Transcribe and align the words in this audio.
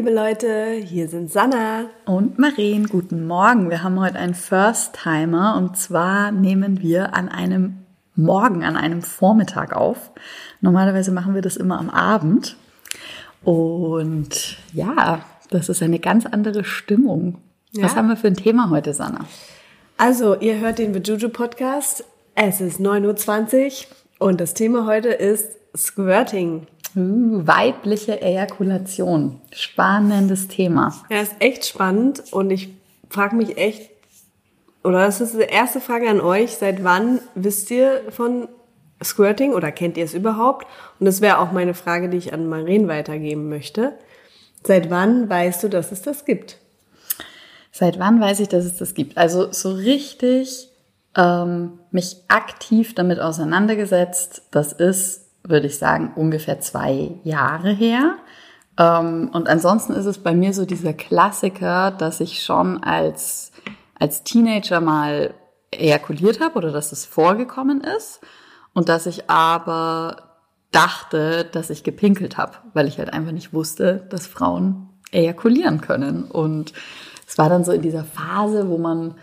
liebe 0.00 0.14
Leute, 0.14 0.80
hier 0.82 1.08
sind 1.08 1.30
Sanna 1.30 1.90
und 2.06 2.38
Marien. 2.38 2.86
Guten 2.86 3.26
Morgen. 3.26 3.68
Wir 3.68 3.82
haben 3.82 4.00
heute 4.00 4.18
einen 4.18 4.32
First-Timer 4.32 5.56
und 5.58 5.76
zwar 5.76 6.32
nehmen 6.32 6.80
wir 6.80 7.12
an 7.12 7.28
einem 7.28 7.84
Morgen, 8.16 8.64
an 8.64 8.78
einem 8.78 9.02
Vormittag 9.02 9.76
auf. 9.76 10.10
Normalerweise 10.62 11.12
machen 11.12 11.34
wir 11.34 11.42
das 11.42 11.58
immer 11.58 11.78
am 11.78 11.90
Abend. 11.90 12.56
Und 13.44 14.56
ja, 14.72 15.20
das 15.50 15.68
ist 15.68 15.82
eine 15.82 15.98
ganz 15.98 16.24
andere 16.24 16.64
Stimmung. 16.64 17.36
Ja. 17.72 17.84
Was 17.84 17.94
haben 17.94 18.08
wir 18.08 18.16
für 18.16 18.28
ein 18.28 18.36
Thema 18.36 18.70
heute, 18.70 18.94
Sanna? 18.94 19.26
Also, 19.98 20.34
ihr 20.34 20.60
hört 20.60 20.78
den 20.78 20.92
Bejuju 20.92 21.28
Podcast. 21.28 22.06
Es 22.34 22.62
ist 22.62 22.80
9.20 22.80 23.84
Uhr 24.18 24.28
und 24.28 24.40
das 24.40 24.54
Thema 24.54 24.86
heute 24.86 25.10
ist 25.10 25.58
Squirting. 25.76 26.66
Uh, 26.96 27.46
weibliche 27.46 28.20
Ejakulation. 28.20 29.40
Spannendes 29.52 30.48
Thema. 30.48 30.94
Ja, 31.10 31.20
ist 31.20 31.36
echt 31.38 31.66
spannend 31.66 32.24
und 32.32 32.50
ich 32.50 32.70
frage 33.08 33.36
mich 33.36 33.56
echt, 33.58 33.90
oder 34.82 35.06
das 35.06 35.20
ist 35.20 35.34
die 35.34 35.40
erste 35.42 35.80
Frage 35.80 36.08
an 36.08 36.20
euch, 36.20 36.52
seit 36.52 36.82
wann 36.82 37.20
wisst 37.34 37.70
ihr 37.70 38.02
von 38.10 38.48
Squirting 39.02 39.52
oder 39.52 39.72
kennt 39.72 39.96
ihr 39.96 40.04
es 40.04 40.14
überhaupt? 40.14 40.66
Und 40.98 41.06
das 41.06 41.20
wäre 41.20 41.38
auch 41.38 41.52
meine 41.52 41.74
Frage, 41.74 42.08
die 42.08 42.18
ich 42.18 42.32
an 42.32 42.48
Maren 42.48 42.88
weitergeben 42.88 43.48
möchte. 43.48 43.92
Seit 44.64 44.90
wann 44.90 45.28
weißt 45.28 45.62
du, 45.62 45.68
dass 45.68 45.92
es 45.92 46.02
das 46.02 46.24
gibt? 46.24 46.58
Seit 47.72 47.98
wann 47.98 48.20
weiß 48.20 48.40
ich, 48.40 48.48
dass 48.48 48.64
es 48.64 48.76
das 48.76 48.94
gibt? 48.94 49.16
Also 49.16 49.52
so 49.52 49.72
richtig 49.72 50.68
ähm, 51.16 51.78
mich 51.90 52.16
aktiv 52.28 52.94
damit 52.94 53.20
auseinandergesetzt, 53.20 54.42
das 54.50 54.72
ist 54.72 55.29
würde 55.42 55.66
ich 55.66 55.78
sagen, 55.78 56.12
ungefähr 56.14 56.60
zwei 56.60 57.12
Jahre 57.24 57.70
her. 57.70 58.16
Ähm, 58.78 59.30
und 59.32 59.48
ansonsten 59.48 59.92
ist 59.92 60.06
es 60.06 60.18
bei 60.18 60.34
mir 60.34 60.52
so 60.52 60.64
dieser 60.64 60.92
Klassiker, 60.92 61.90
dass 61.90 62.20
ich 62.20 62.42
schon 62.42 62.82
als, 62.82 63.52
als 63.98 64.22
Teenager 64.22 64.80
mal 64.80 65.34
ejakuliert 65.70 66.40
habe 66.40 66.56
oder 66.56 66.72
dass 66.72 66.92
es 66.92 67.04
vorgekommen 67.04 67.82
ist 67.82 68.20
und 68.74 68.88
dass 68.88 69.06
ich 69.06 69.30
aber 69.30 70.30
dachte, 70.72 71.44
dass 71.44 71.70
ich 71.70 71.84
gepinkelt 71.84 72.36
habe, 72.36 72.52
weil 72.74 72.86
ich 72.86 72.98
halt 72.98 73.12
einfach 73.12 73.32
nicht 73.32 73.52
wusste, 73.52 74.06
dass 74.10 74.26
Frauen 74.26 74.88
ejakulieren 75.10 75.80
können. 75.80 76.24
Und 76.24 76.72
es 77.26 77.38
war 77.38 77.48
dann 77.48 77.64
so 77.64 77.72
in 77.72 77.82
dieser 77.82 78.04
Phase, 78.04 78.68
wo 78.68 78.78
man 78.78 79.16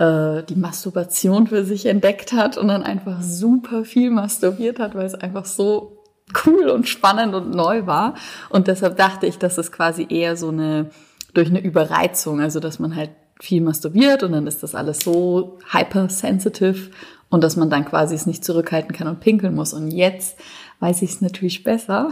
äh, 0.00 0.42
die 0.44 0.56
Masturbation 0.56 1.46
für 1.46 1.64
sich 1.64 1.84
entdeckt 1.84 2.32
hat 2.32 2.56
und 2.56 2.68
dann 2.68 2.82
einfach 2.82 3.20
super 3.20 3.84
viel 3.84 4.10
masturbiert 4.10 4.78
hat, 4.78 4.94
weil 4.94 5.04
es 5.04 5.14
einfach 5.14 5.44
so 5.44 6.02
cool 6.46 6.70
und 6.70 6.88
spannend 6.88 7.34
und 7.34 7.50
neu 7.50 7.86
war. 7.86 8.14
Und 8.48 8.66
deshalb 8.66 8.96
dachte 8.96 9.26
ich, 9.26 9.38
dass 9.38 9.58
es 9.58 9.70
quasi 9.70 10.06
eher 10.08 10.36
so 10.36 10.48
eine, 10.48 10.90
durch 11.34 11.50
eine 11.50 11.60
Überreizung, 11.60 12.40
also 12.40 12.60
dass 12.60 12.78
man 12.78 12.96
halt 12.96 13.10
viel 13.40 13.60
masturbiert 13.60 14.22
und 14.22 14.32
dann 14.32 14.46
ist 14.46 14.62
das 14.62 14.74
alles 14.74 15.00
so 15.00 15.58
hypersensitive 15.70 16.90
und 17.28 17.44
dass 17.44 17.56
man 17.56 17.68
dann 17.68 17.84
quasi 17.84 18.14
es 18.14 18.26
nicht 18.26 18.44
zurückhalten 18.44 18.94
kann 18.94 19.06
und 19.06 19.20
pinkeln 19.20 19.54
muss. 19.54 19.74
Und 19.74 19.90
jetzt 19.90 20.38
weiß 20.78 21.02
ich 21.02 21.10
es 21.10 21.20
natürlich 21.20 21.62
besser. 21.62 22.10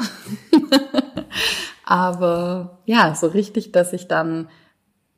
Aber 1.85 2.81
ja, 2.85 3.15
so 3.15 3.29
richtig, 3.29 3.73
dass 3.73 3.95
ich 3.95 4.09
dann 4.09 4.49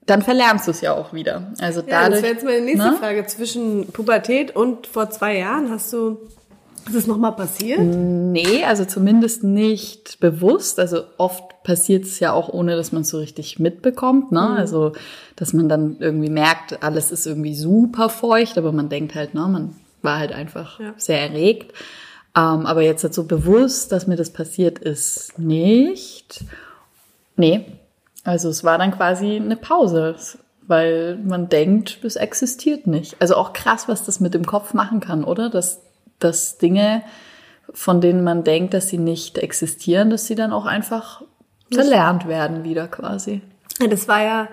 dann 0.06 0.23
verlernst 0.23 0.67
du 0.67 0.70
es 0.70 0.81
ja 0.81 0.95
auch 0.95 1.12
wieder. 1.12 1.53
Also 1.61 1.81
ja, 1.81 1.87
dadurch, 2.03 2.15
das 2.15 2.23
wäre 2.23 2.33
jetzt 2.34 2.45
meine 2.45 2.61
nächste 2.62 2.91
ne? 2.91 2.97
Frage. 2.97 3.27
Zwischen 3.27 3.87
Pubertät 3.89 4.57
und 4.57 4.87
vor 4.87 5.11
zwei 5.11 5.39
Jahren 5.39 5.70
hast 5.70 5.92
du, 5.92 6.19
ist 6.87 6.97
das 6.97 7.07
nochmal 7.07 7.33
passiert? 7.33 7.81
Nee, 7.81 8.64
also 8.64 8.85
zumindest 8.85 9.45
nicht 9.45 10.19
bewusst. 10.20 10.80
Also 10.80 11.05
oft 11.19 11.63
passiert 11.63 12.05
es 12.05 12.19
ja 12.19 12.33
auch, 12.33 12.48
ohne 12.48 12.77
dass 12.77 12.92
man 12.92 13.02
es 13.02 13.11
so 13.11 13.19
richtig 13.19 13.58
mitbekommt. 13.58 14.33
Ne? 14.33 14.41
Mhm. 14.41 14.57
Also, 14.57 14.92
dass 15.36 15.52
man 15.52 15.69
dann 15.69 15.97
irgendwie 16.01 16.30
merkt, 16.30 16.83
alles 16.83 17.13
ist 17.13 17.27
irgendwie 17.27 17.55
super 17.55 18.08
feucht, 18.08 18.58
aber 18.58 18.73
man 18.73 18.89
denkt 18.89 19.14
halt, 19.14 19.35
ne, 19.35 19.47
man 19.47 19.77
war 20.03 20.19
halt 20.19 20.33
einfach 20.33 20.80
ja. 20.80 20.95
sehr 20.97 21.20
erregt. 21.20 21.73
Ähm, 22.36 22.67
aber 22.67 22.83
jetzt 22.83 23.03
halt 23.03 23.14
so 23.14 23.24
bewusst, 23.24 23.92
dass 23.92 24.07
mir 24.07 24.17
das 24.17 24.30
passiert 24.30 24.79
ist, 24.79 25.39
nicht. 25.39 26.45
Nee, 27.36 27.67
also 28.25 28.48
es 28.48 28.64
war 28.64 28.79
dann 28.79 28.92
quasi 28.92 29.36
eine 29.36 29.57
Pause, 29.57 30.17
weil 30.67 31.17
man 31.17 31.48
denkt, 31.48 32.05
es 32.05 32.17
existiert 32.17 32.86
nicht. 32.86 33.17
Also 33.20 33.36
auch 33.36 33.53
krass, 33.53 33.89
was 33.89 34.05
das 34.05 34.20
mit 34.20 34.35
dem 34.35 34.47
Kopf 34.47 34.75
machen 34.75 35.01
kann, 35.01 35.25
oder? 35.25 35.51
Dass, 35.51 35.81
dass 36.19 36.59
Dinge, 36.59 37.03
von 37.73 38.01
denen 38.01 38.23
man 38.23 38.45
denkt, 38.45 38.75
dass 38.75 38.89
sie 38.89 38.98
nicht 38.98 39.39
existieren, 39.39 40.11
dass 40.11 40.27
sie 40.27 40.35
dann 40.35 40.53
auch 40.53 40.67
einfach 40.67 41.23
verlernt 41.73 42.29
werden 42.29 42.64
wieder 42.64 42.89
quasi. 42.89 43.42
Das 43.89 44.09
war 44.09 44.23
ja 44.23 44.48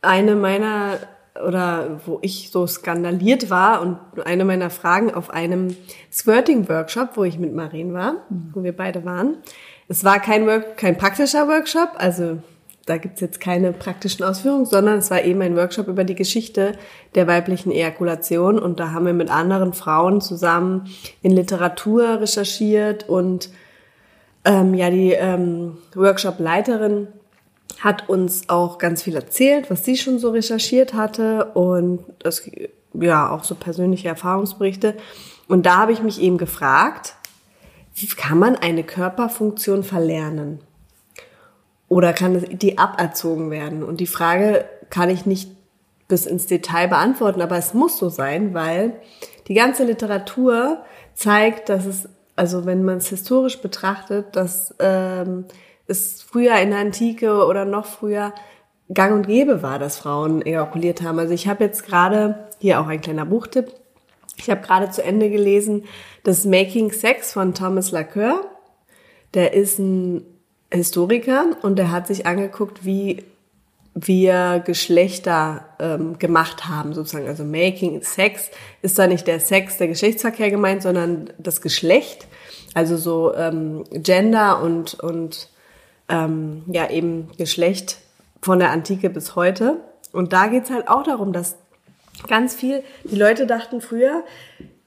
eine 0.00 0.34
meiner 0.34 0.98
oder 1.44 2.00
wo 2.06 2.18
ich 2.22 2.50
so 2.52 2.66
skandaliert 2.66 3.50
war 3.50 3.80
und 3.80 3.98
eine 4.24 4.44
meiner 4.44 4.70
Fragen 4.70 5.12
auf 5.12 5.30
einem 5.30 5.76
Squirting-Workshop, 6.12 7.16
wo 7.16 7.24
ich 7.24 7.38
mit 7.38 7.52
Maren 7.52 7.92
war, 7.92 8.22
wo 8.52 8.62
wir 8.62 8.74
beide 8.74 9.04
waren. 9.04 9.38
Es 9.88 10.04
war 10.04 10.20
kein, 10.20 10.46
Work, 10.46 10.76
kein 10.76 10.96
praktischer 10.96 11.48
Workshop, 11.48 11.90
also 11.96 12.38
da 12.86 12.98
gibt's 12.98 13.20
jetzt 13.20 13.40
keine 13.40 13.72
praktischen 13.72 14.24
Ausführungen, 14.24 14.66
sondern 14.66 14.98
es 14.98 15.10
war 15.10 15.22
eben 15.22 15.40
ein 15.40 15.56
Workshop 15.56 15.88
über 15.88 16.04
die 16.04 16.14
Geschichte 16.14 16.72
der 17.14 17.26
weiblichen 17.26 17.72
Ejakulation 17.72 18.58
und 18.58 18.78
da 18.78 18.92
haben 18.92 19.06
wir 19.06 19.14
mit 19.14 19.30
anderen 19.30 19.72
Frauen 19.72 20.20
zusammen 20.20 20.88
in 21.22 21.32
Literatur 21.32 22.20
recherchiert 22.20 23.08
und 23.08 23.50
ähm, 24.44 24.74
ja, 24.74 24.90
die 24.90 25.12
ähm, 25.12 25.78
Workshop-Leiterin 25.94 27.08
hat 27.80 28.08
uns 28.08 28.48
auch 28.48 28.78
ganz 28.78 29.02
viel 29.02 29.14
erzählt, 29.14 29.70
was 29.70 29.84
sie 29.84 29.96
schon 29.96 30.18
so 30.18 30.30
recherchiert 30.30 30.94
hatte 30.94 31.46
und 31.54 32.00
das, 32.18 32.48
ja, 32.92 33.30
auch 33.30 33.44
so 33.44 33.54
persönliche 33.54 34.08
Erfahrungsberichte. 34.08 34.94
Und 35.48 35.66
da 35.66 35.78
habe 35.78 35.92
ich 35.92 36.02
mich 36.02 36.20
eben 36.20 36.38
gefragt, 36.38 37.14
wie 37.94 38.06
kann 38.06 38.38
man 38.38 38.56
eine 38.56 38.84
Körperfunktion 38.84 39.82
verlernen? 39.82 40.60
Oder 41.94 42.12
kann 42.12 42.44
die 42.50 42.76
aberzogen 42.76 43.52
werden? 43.52 43.84
Und 43.84 44.00
die 44.00 44.08
Frage 44.08 44.64
kann 44.90 45.10
ich 45.10 45.26
nicht 45.26 45.48
bis 46.08 46.26
ins 46.26 46.48
Detail 46.48 46.88
beantworten, 46.88 47.40
aber 47.40 47.56
es 47.56 47.72
muss 47.72 47.98
so 47.98 48.08
sein, 48.08 48.52
weil 48.52 48.94
die 49.46 49.54
ganze 49.54 49.84
Literatur 49.84 50.82
zeigt, 51.14 51.68
dass 51.68 51.86
es, 51.86 52.08
also 52.34 52.66
wenn 52.66 52.82
man 52.82 52.96
es 52.96 53.10
historisch 53.10 53.62
betrachtet, 53.62 54.34
dass 54.34 54.74
ähm, 54.80 55.44
es 55.86 56.20
früher 56.20 56.56
in 56.56 56.70
der 56.70 56.80
Antike 56.80 57.46
oder 57.46 57.64
noch 57.64 57.86
früher 57.86 58.34
gang 58.92 59.14
und 59.14 59.28
gäbe 59.28 59.62
war, 59.62 59.78
dass 59.78 59.96
Frauen 59.96 60.42
ejakuliert 60.42 61.00
haben. 61.00 61.20
Also 61.20 61.32
ich 61.32 61.46
habe 61.46 61.62
jetzt 61.62 61.86
gerade, 61.86 62.48
hier 62.58 62.80
auch 62.80 62.88
ein 62.88 63.02
kleiner 63.02 63.24
Buchtipp, 63.24 63.72
ich 64.36 64.50
habe 64.50 64.62
gerade 64.62 64.90
zu 64.90 65.04
Ende 65.04 65.30
gelesen, 65.30 65.84
das 66.24 66.44
Making 66.44 66.90
Sex 66.90 67.32
von 67.32 67.54
Thomas 67.54 67.92
Lacoeur. 67.92 68.40
Der 69.32 69.52
ist 69.52 69.78
ein 69.78 70.33
Historiker 70.76 71.56
und 71.62 71.78
der 71.78 71.90
hat 71.90 72.06
sich 72.06 72.26
angeguckt, 72.26 72.84
wie 72.84 73.24
wir 73.94 74.62
Geschlechter 74.64 75.64
ähm, 75.78 76.18
gemacht 76.18 76.68
haben, 76.68 76.94
sozusagen. 76.94 77.28
Also 77.28 77.44
Making 77.44 78.02
Sex 78.02 78.50
ist 78.82 78.98
da 78.98 79.06
nicht 79.06 79.26
der 79.26 79.38
Sex, 79.38 79.76
der 79.78 79.86
Geschlechtsverkehr 79.86 80.50
gemeint, 80.50 80.82
sondern 80.82 81.30
das 81.38 81.60
Geschlecht. 81.60 82.26
Also 82.74 82.96
so 82.96 83.34
ähm, 83.34 83.84
Gender 83.92 84.60
und, 84.60 84.94
und 84.94 85.48
ähm, 86.08 86.64
ja 86.66 86.90
eben 86.90 87.30
Geschlecht 87.38 87.98
von 88.42 88.58
der 88.58 88.72
Antike 88.72 89.10
bis 89.10 89.36
heute. 89.36 89.76
Und 90.12 90.32
da 90.32 90.48
geht's 90.48 90.70
halt 90.70 90.88
auch 90.88 91.04
darum, 91.04 91.32
dass 91.32 91.56
ganz 92.26 92.54
viel, 92.54 92.82
die 93.04 93.16
Leute 93.16 93.46
dachten 93.46 93.80
früher, 93.80 94.24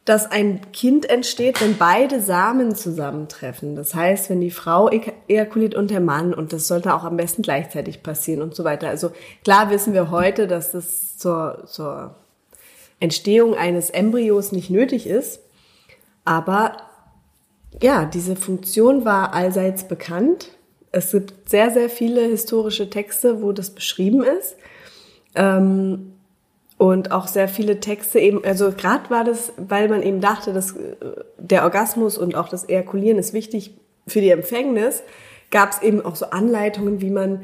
dass 0.07 0.31
ein 0.31 0.71
Kind 0.71 1.09
entsteht, 1.09 1.59
wenn 1.59 1.77
beide 1.77 2.21
Samen 2.21 2.75
zusammentreffen. 2.75 3.75
Das 3.75 3.94
heißt, 3.94 4.30
wenn 4.30 4.39
die 4.39 4.51
Frau 4.51 4.89
ejakuliert 4.89 5.75
und 5.75 5.92
der 5.92 6.00
Mann 6.00 6.33
und 6.33 6.54
das 6.54 6.65
sollte 6.69 6.95
auch 6.95 7.04
am 7.04 7.18
besten 7.18 7.42
gleichzeitig 7.42 8.04
passieren 8.04 8.42
und 8.42 8.56
so 8.56 8.63
weiter. 8.63 8.88
Also 8.88 9.12
klar 9.44 9.69
wissen 9.69 9.94
wir 9.94 10.09
heute, 10.09 10.48
dass 10.48 10.71
das 10.71 11.18
zur, 11.18 11.65
zur 11.65 12.15
Entstehung 13.01 13.54
eines 13.56 13.89
Embryos 13.89 14.54
nicht 14.54 14.69
nötig 14.69 15.07
ist, 15.07 15.42
aber 16.24 16.77
ja, 17.81 18.06
diese 18.06 18.38
Funktion 18.38 19.03
war 19.03 19.33
allseits 19.33 19.89
bekannt. 19.89 20.51
Es 20.94 21.12
gibt 21.12 21.50
sehr, 21.50 21.69
sehr 21.71 21.89
viele 21.89 22.21
historische 22.21 22.89
Texte, 22.89 23.42
wo 23.42 23.51
das 23.51 23.71
beschrieben 23.71 24.24
ist. 24.24 24.56
Ähm, 25.36 26.13
und 26.77 27.12
auch 27.12 27.27
sehr 27.27 27.47
viele 27.47 27.79
Texte 27.79 28.19
eben, 28.19 28.44
also 28.44 28.71
gerade 28.71 29.09
war 29.09 29.24
das, 29.24 29.53
weil 29.57 29.89
man 29.89 30.03
eben 30.03 30.21
dachte, 30.21 30.53
dass 30.53 30.71
äh, 30.71 30.95
der 31.38 31.63
Orgasmus 31.63 32.18
und 32.18 32.35
auch 32.35 32.50
das 32.50 32.68
Ejakulieren 32.69 33.18
ist 33.18 33.33
wichtig 33.33 33.74
für 34.06 34.21
die 34.21 34.29
Empfängnis, 34.29 35.01
gab 35.50 35.71
es 35.71 35.81
eben 35.81 36.06
auch 36.06 36.15
so 36.15 36.27
Anleitungen, 36.27 37.01
wie 37.01 37.09
man 37.09 37.44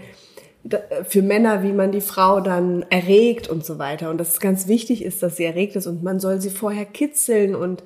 äh, 0.69 1.03
für 1.03 1.21
Männer, 1.21 1.63
wie 1.63 1.73
man 1.73 1.91
die 1.91 2.01
Frau 2.01 2.41
dann 2.41 2.85
erregt 2.89 3.49
und 3.49 3.65
so 3.65 3.79
weiter. 3.79 4.09
Und 4.09 4.19
dass 4.19 4.33
es 4.33 4.39
ganz 4.39 4.67
wichtig 4.67 5.03
ist, 5.03 5.23
dass 5.23 5.37
sie 5.37 5.45
erregt 5.45 5.75
ist 5.75 5.87
und 5.87 6.03
man 6.03 6.19
soll 6.19 6.39
sie 6.39 6.51
vorher 6.51 6.85
kitzeln 6.85 7.55
und 7.55 7.83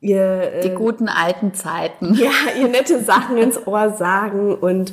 ihr 0.00 0.60
die 0.62 0.68
äh, 0.68 0.74
guten 0.74 1.08
alten 1.08 1.54
Zeiten. 1.54 2.14
Ja, 2.14 2.30
ihr 2.58 2.68
nette 2.68 3.02
Sachen 3.02 3.36
ins 3.36 3.66
Ohr 3.66 3.90
sagen 3.90 4.54
und 4.54 4.92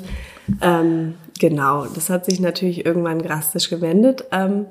Ähm, 0.62 1.16
genau, 1.40 1.86
das 1.86 2.10
hat 2.10 2.26
sich 2.26 2.40
natürlich 2.40 2.86
irgendwann 2.86 3.20
drastisch 3.20 3.70
gewendet. 3.70 4.26
Ähm, 4.32 4.68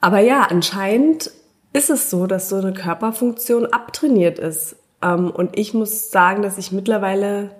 aber 0.00 0.20
ja, 0.20 0.42
anscheinend 0.42 1.30
ist 1.72 1.90
es 1.90 2.10
so, 2.10 2.26
dass 2.26 2.48
so 2.48 2.56
eine 2.56 2.72
Körperfunktion 2.72 3.66
abtrainiert 3.66 4.38
ist. 4.38 4.76
Ähm, 5.02 5.30
und 5.30 5.58
ich 5.58 5.74
muss 5.74 6.10
sagen, 6.10 6.42
dass 6.42 6.58
ich 6.58 6.72
mittlerweile, 6.72 7.50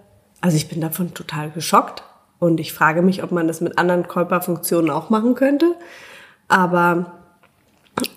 also 0.40 0.56
ich 0.56 0.68
bin 0.68 0.80
davon 0.80 1.14
total 1.14 1.50
geschockt 1.50 2.02
und 2.38 2.60
ich 2.60 2.72
frage 2.72 3.02
mich, 3.02 3.22
ob 3.22 3.30
man 3.32 3.46
das 3.46 3.60
mit 3.60 3.78
anderen 3.78 4.08
Körperfunktionen 4.08 4.90
auch 4.90 5.10
machen 5.10 5.34
könnte. 5.34 5.74
Aber 6.48 7.20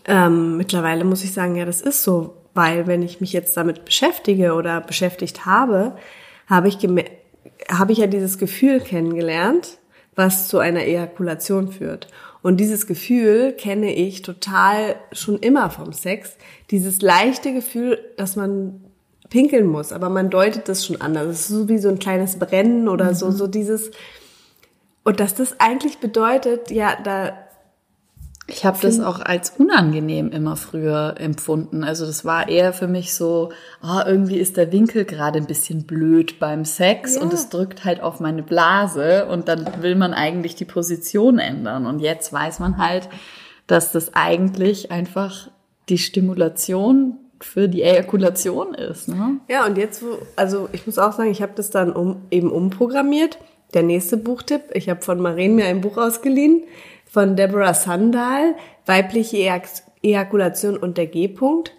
ähm, 0.06 0.58
mittlerweile 0.58 1.04
muss 1.04 1.24
ich 1.24 1.34
sagen, 1.34 1.56
ja, 1.56 1.66
das 1.66 1.82
ist 1.82 2.04
so, 2.04 2.38
weil 2.54 2.88
wenn 2.88 3.02
ich 3.04 3.22
mich 3.22 3.34
jetzt 3.34 3.56
damit 3.58 3.86
beschäftige 3.86 4.54
oder 4.54 4.82
beschäftigt 4.82 5.46
habe, 5.46 5.96
habe 6.48 6.68
ich 6.68 6.78
habe 7.70 7.92
ich 7.92 7.98
ja 7.98 8.08
dieses 8.08 8.38
Gefühl 8.38 8.80
kennengelernt, 8.80 9.78
was 10.16 10.48
zu 10.48 10.60
einer 10.60 10.82
Ejakulation 10.82 11.72
führt. 11.72 12.08
Und 12.44 12.58
dieses 12.58 12.88
Gefühl 12.88 13.54
kenne 13.54 13.96
ich 13.96 14.22
total 14.22 14.98
schon 15.14 15.40
immer 15.40 15.70
vom 15.70 15.94
Sex. 15.94 16.38
Dieses 16.72 17.02
leichte 17.02 17.54
Gefühl, 17.54 17.98
dass 18.18 18.36
man 18.36 18.84
pinkeln 19.30 19.66
muss, 19.66 19.94
aber 19.94 20.10
man 20.10 20.30
deutet 20.30 20.68
das 20.68 20.86
schon 20.86 21.00
anders. 21.00 21.28
Es 21.28 21.40
ist 21.40 21.48
so 21.48 21.70
wie 21.70 21.78
so 21.78 21.88
ein 21.88 22.00
kleines 22.00 22.38
Brennen 22.38 22.90
oder 22.90 23.12
mhm. 23.12 23.16
so, 23.16 23.32
so 23.32 23.48
dieses. 23.48 23.92
Und 25.06 25.22
dass 25.22 25.34
das 25.34 25.60
eigentlich 25.62 26.00
bedeutet, 26.00 26.70
ja, 26.70 26.98
da 27.02 27.43
ich 28.46 28.66
habe 28.66 28.78
das 28.82 29.00
auch 29.00 29.22
als 29.22 29.52
unangenehm 29.52 30.30
immer 30.30 30.58
früher 30.58 31.16
empfunden. 31.18 31.84
Also 31.84 32.06
das 32.06 32.26
war 32.26 32.50
eher 32.50 32.74
für 32.74 32.88
mich 32.88 33.14
so, 33.14 33.52
oh, 33.82 34.02
irgendwie 34.06 34.38
ist 34.38 34.58
der 34.58 34.72
Winkel 34.74 35.06
gerade 35.06 35.40
ein 35.40 35.46
bisschen 35.46 35.84
blöd 35.84 36.40
beim 36.40 36.66
Sex 36.66 37.16
ja. 37.16 37.22
und 37.22 37.32
es 37.32 37.48
drückt 37.48 37.86
halt 37.86 38.02
auf 38.02 38.20
meine 38.20 38.44
Blase 38.44 39.28
und 39.28 39.48
dann 39.48 39.82
will 39.82 39.96
man 39.96 40.14
eigentlich 40.14 40.56
die 40.56 40.66
Position 40.66 41.40
ändern. 41.40 41.86
Und 41.86 42.00
jetzt 42.00 42.34
weiß 42.34 42.60
man 42.60 42.78
halt, 42.78 43.08
dass 43.68 43.94
das 43.94 44.14
eigentlich 44.14 44.92
einfach 44.92 45.50
die 45.88 45.98
Stimulation 45.98 47.18
für 47.40 47.70
die 47.70 47.82
Ejakulation 47.82 48.74
ist. 48.74 49.08
Ne? 49.08 49.38
Ja, 49.50 49.66
und 49.66 49.78
jetzt, 49.78 50.04
also 50.36 50.68
ich 50.74 50.86
muss 50.86 50.98
auch 50.98 51.14
sagen, 51.14 51.32
ich 51.32 51.42
habe 51.42 51.54
das 51.56 51.70
dann 51.70 51.94
um, 51.94 52.24
eben 52.30 52.52
umprogrammiert. 52.52 53.38
Der 53.74 53.84
nächste 53.84 54.18
Buchtipp, 54.18 54.64
ich 54.74 54.90
habe 54.90 55.02
von 55.02 55.20
Maren 55.20 55.56
mir 55.56 55.66
ein 55.66 55.82
Buch 55.82 55.98
ausgeliehen 55.98 56.64
von 57.14 57.36
Deborah 57.36 57.76
Sandal, 57.76 58.56
weibliche 58.88 59.38
Ejakulation 60.02 60.76
und 60.76 60.98
der 60.98 61.06
G-Punkt. 61.06 61.72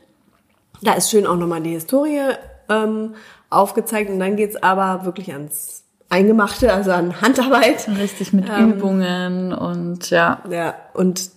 Da 0.80 0.92
ist 0.92 1.10
schön 1.10 1.26
auch 1.26 1.36
nochmal 1.36 1.60
die 1.60 1.72
Historie 1.72 2.20
ähm, 2.68 3.16
aufgezeigt 3.50 4.10
und 4.10 4.20
dann 4.20 4.36
geht's 4.36 4.54
aber 4.54 5.04
wirklich 5.04 5.32
ans 5.32 5.82
Eingemachte, 6.08 6.72
also 6.72 6.92
an 6.92 7.20
Handarbeit. 7.20 7.88
Richtig 7.98 8.32
mit 8.32 8.48
ähm, 8.48 8.74
Übungen 8.74 9.52
und 9.52 10.10
ja. 10.10 10.40
Ja, 10.48 10.76
und 10.92 11.30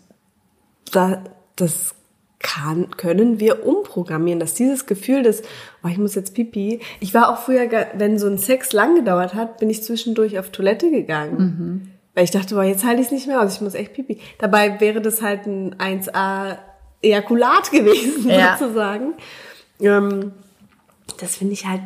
da, 0.91 1.23
das 1.55 1.95
kann, 2.37 2.91
können 2.97 3.39
wir 3.39 3.65
umprogrammieren, 3.65 4.39
dass 4.39 4.53
dieses 4.53 4.85
Gefühl 4.85 5.23
des, 5.23 5.41
oh, 5.83 5.87
ich 5.87 5.97
muss 5.97 6.13
jetzt 6.13 6.35
pipi. 6.35 6.81
Ich 6.99 7.15
war 7.15 7.33
auch 7.33 7.39
früher, 7.39 7.67
wenn 7.95 8.19
so 8.19 8.27
ein 8.27 8.37
Sex 8.37 8.73
lang 8.73 8.93
gedauert 8.93 9.33
hat, 9.33 9.57
bin 9.57 9.71
ich 9.71 9.83
zwischendurch 9.83 10.37
auf 10.37 10.51
Toilette 10.51 10.91
gegangen. 10.91 11.37
Mhm. 11.37 11.96
Weil 12.17 12.23
ich 12.23 12.31
dachte, 12.31 12.55
boah, 12.55 12.63
jetzt 12.63 12.83
halte 12.83 12.99
ich 12.99 13.09
es 13.09 13.11
nicht 13.11 13.27
mehr 13.27 13.39
aus, 13.43 13.53
ich 13.53 13.61
muss 13.61 13.75
echt 13.75 13.93
pipi. 13.93 14.17
Dabei 14.39 14.81
wäre 14.81 15.01
das 15.01 15.21
halt 15.21 15.45
ein 15.45 15.75
1A 15.75 16.57
Ejakulat 17.03 17.69
gewesen, 17.71 18.27
ja. 18.27 18.57
sozusagen. 18.57 19.13
Ähm, 19.79 20.31
das 21.19 21.35
finde 21.35 21.53
ich 21.53 21.67
halt 21.67 21.83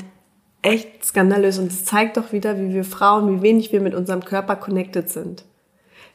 echt 0.62 1.04
skandalös 1.04 1.60
und 1.60 1.69
es 1.69 1.83
zeigt 1.83 2.16
doch 2.16 2.31
wieder, 2.31 2.57
wie 2.57 2.74
wir 2.74 2.86
Frauen, 2.86 3.39
wie 3.39 3.42
wenig 3.42 3.74
wir 3.74 3.81
mit 3.81 3.94
unserem 3.94 4.24
Körper 4.24 4.56
connected 4.56 5.10
sind. 5.10 5.44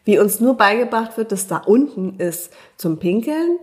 Wie 0.06 0.18
uns 0.18 0.40
nur 0.40 0.56
beigebracht 0.56 1.18
wird, 1.18 1.30
dass 1.30 1.46
da 1.46 1.58
unten 1.58 2.18
ist 2.18 2.54
zum 2.78 2.98
Pinkeln, 2.98 3.58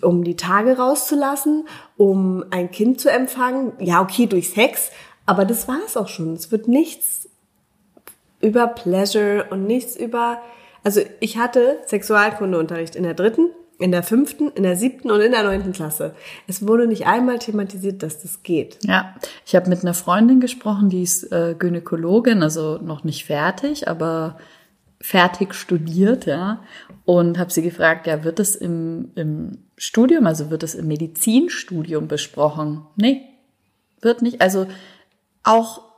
um 0.00 0.24
die 0.24 0.36
Tage 0.36 0.78
rauszulassen, 0.78 1.68
um 1.98 2.46
ein 2.48 2.70
Kind 2.70 2.98
zu 2.98 3.10
empfangen. 3.10 3.74
Ja, 3.78 4.00
okay, 4.00 4.24
durch 4.24 4.52
Sex, 4.52 4.90
aber 5.26 5.44
das 5.44 5.68
war 5.68 5.80
es 5.84 5.98
auch 5.98 6.08
schon. 6.08 6.32
Es 6.32 6.50
wird 6.50 6.66
nichts 6.66 7.21
über 8.42 8.66
Pleasure 8.66 9.46
und 9.50 9.66
nichts 9.66 9.96
über, 9.96 10.42
also 10.84 11.00
ich 11.20 11.38
hatte 11.38 11.78
Sexualkundeunterricht 11.86 12.94
in 12.94 13.04
der 13.04 13.14
dritten, 13.14 13.50
in 13.78 13.90
der 13.90 14.02
fünften, 14.02 14.50
in 14.50 14.62
der 14.62 14.76
siebten 14.76 15.10
und 15.10 15.20
in 15.20 15.32
der 15.32 15.42
neunten 15.42 15.72
Klasse. 15.72 16.14
Es 16.46 16.66
wurde 16.66 16.86
nicht 16.86 17.06
einmal 17.06 17.38
thematisiert, 17.38 18.02
dass 18.02 18.20
das 18.20 18.42
geht. 18.42 18.78
Ja, 18.84 19.14
ich 19.46 19.56
habe 19.56 19.70
mit 19.70 19.82
einer 19.82 19.94
Freundin 19.94 20.40
gesprochen, 20.40 20.90
die 20.90 21.02
ist 21.02 21.32
äh, 21.32 21.54
Gynäkologin, 21.58 22.42
also 22.42 22.78
noch 22.78 23.04
nicht 23.04 23.24
fertig, 23.24 23.88
aber 23.88 24.38
fertig 25.00 25.54
studiert, 25.54 26.26
ja, 26.26 26.62
und 27.04 27.38
habe 27.38 27.52
sie 27.52 27.62
gefragt, 27.62 28.06
ja, 28.06 28.22
wird 28.22 28.38
es 28.38 28.54
im, 28.54 29.10
im 29.16 29.58
Studium, 29.76 30.26
also 30.26 30.50
wird 30.50 30.62
es 30.62 30.76
im 30.76 30.86
Medizinstudium 30.86 32.06
besprochen? 32.06 32.86
Nee, 32.94 33.22
wird 34.00 34.22
nicht. 34.22 34.40
Also 34.40 34.66
auch 35.42 35.91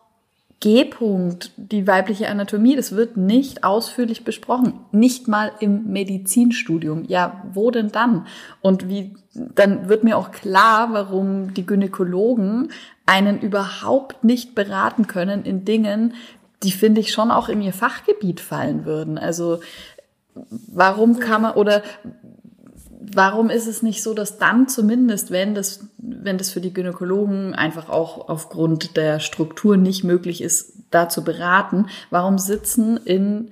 G-Punkt, 0.61 1.53
die 1.56 1.87
weibliche 1.87 2.29
Anatomie, 2.29 2.77
das 2.77 2.93
wird 2.93 3.17
nicht 3.17 3.65
ausführlich 3.65 4.25
besprochen. 4.25 4.81
Nicht 4.93 5.29
mal 5.29 5.53
im 5.61 5.93
Medizinstudium. 5.93 7.05
Ja, 7.06 7.43
wo 7.53 7.71
denn 7.71 7.93
dann? 7.93 8.27
Und 8.62 8.89
wie, 8.89 9.15
dann 9.35 9.89
wird 9.89 10.05
mir 10.05 10.17
auch 10.17 10.31
klar, 10.31 10.89
warum 10.93 11.53
die 11.53 11.67
Gynäkologen 11.67 12.71
einen 13.05 13.41
überhaupt 13.41 14.25
nicht 14.25 14.55
beraten 14.55 15.06
können 15.06 15.45
in 15.45 15.65
Dingen, 15.65 16.15
die 16.62 16.73
finde 16.73 17.03
ich 17.03 17.12
schon 17.12 17.31
auch 17.31 17.49
in 17.49 17.61
ihr 17.61 17.75
Fachgebiet 17.75 18.41
fallen 18.41 18.87
würden. 18.87 19.19
Also, 19.19 19.61
warum 20.73 21.19
kann 21.19 21.43
man, 21.43 21.55
oder 21.55 21.83
warum 23.12 23.51
ist 23.51 23.67
es 23.67 23.83
nicht 23.83 24.03
so, 24.03 24.15
dass 24.15 24.39
dann 24.39 24.69
zumindest, 24.69 25.31
wenn 25.31 25.55
das, 25.55 25.89
wenn 25.99 26.39
das 26.39 26.51
für 26.51 26.61
die 26.61 26.73
Gynäkologen 26.73 27.55
einfach 27.55 27.89
auch 27.89 28.29
aufgrund 28.29 28.97
der 28.97 29.21
Struktur 29.21 29.77
nicht 29.77 30.05
möglich 30.05 30.43
ist, 30.43 30.73
da 30.91 31.09
zu 31.09 31.25
beraten, 31.25 31.87
warum 32.11 32.39
sitzen 32.39 32.97
in 32.97 33.51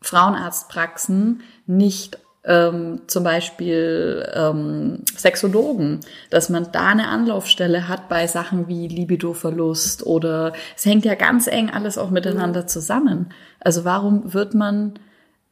Frauenarztpraxen 0.00 1.42
nicht 1.66 2.18
ähm, 2.44 3.02
zum 3.08 3.24
Beispiel 3.24 4.26
ähm, 4.32 5.02
Sexologen, 5.16 6.00
dass 6.30 6.48
man 6.48 6.72
da 6.72 6.88
eine 6.88 7.08
Anlaufstelle 7.08 7.88
hat 7.88 8.08
bei 8.08 8.26
Sachen 8.26 8.68
wie 8.68 8.88
Libidoverlust 8.88 10.06
oder 10.06 10.52
es 10.76 10.86
hängt 10.86 11.04
ja 11.04 11.14
ganz 11.14 11.46
eng 11.46 11.70
alles 11.70 11.98
auch 11.98 12.10
miteinander 12.10 12.66
zusammen. 12.66 13.32
Also 13.60 13.84
warum 13.84 14.32
wird 14.32 14.54
man 14.54 14.98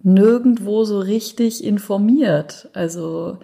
nirgendwo 0.02 0.84
so 0.84 0.98
richtig 0.98 1.64
informiert. 1.64 2.68
Also 2.72 3.38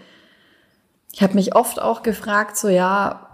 ich 1.12 1.23
habe 1.23 1.35
mich 1.35 1.54
oft 1.54 1.80
auch 1.80 2.02
gefragt, 2.02 2.56
so 2.56 2.68
ja, 2.68 3.28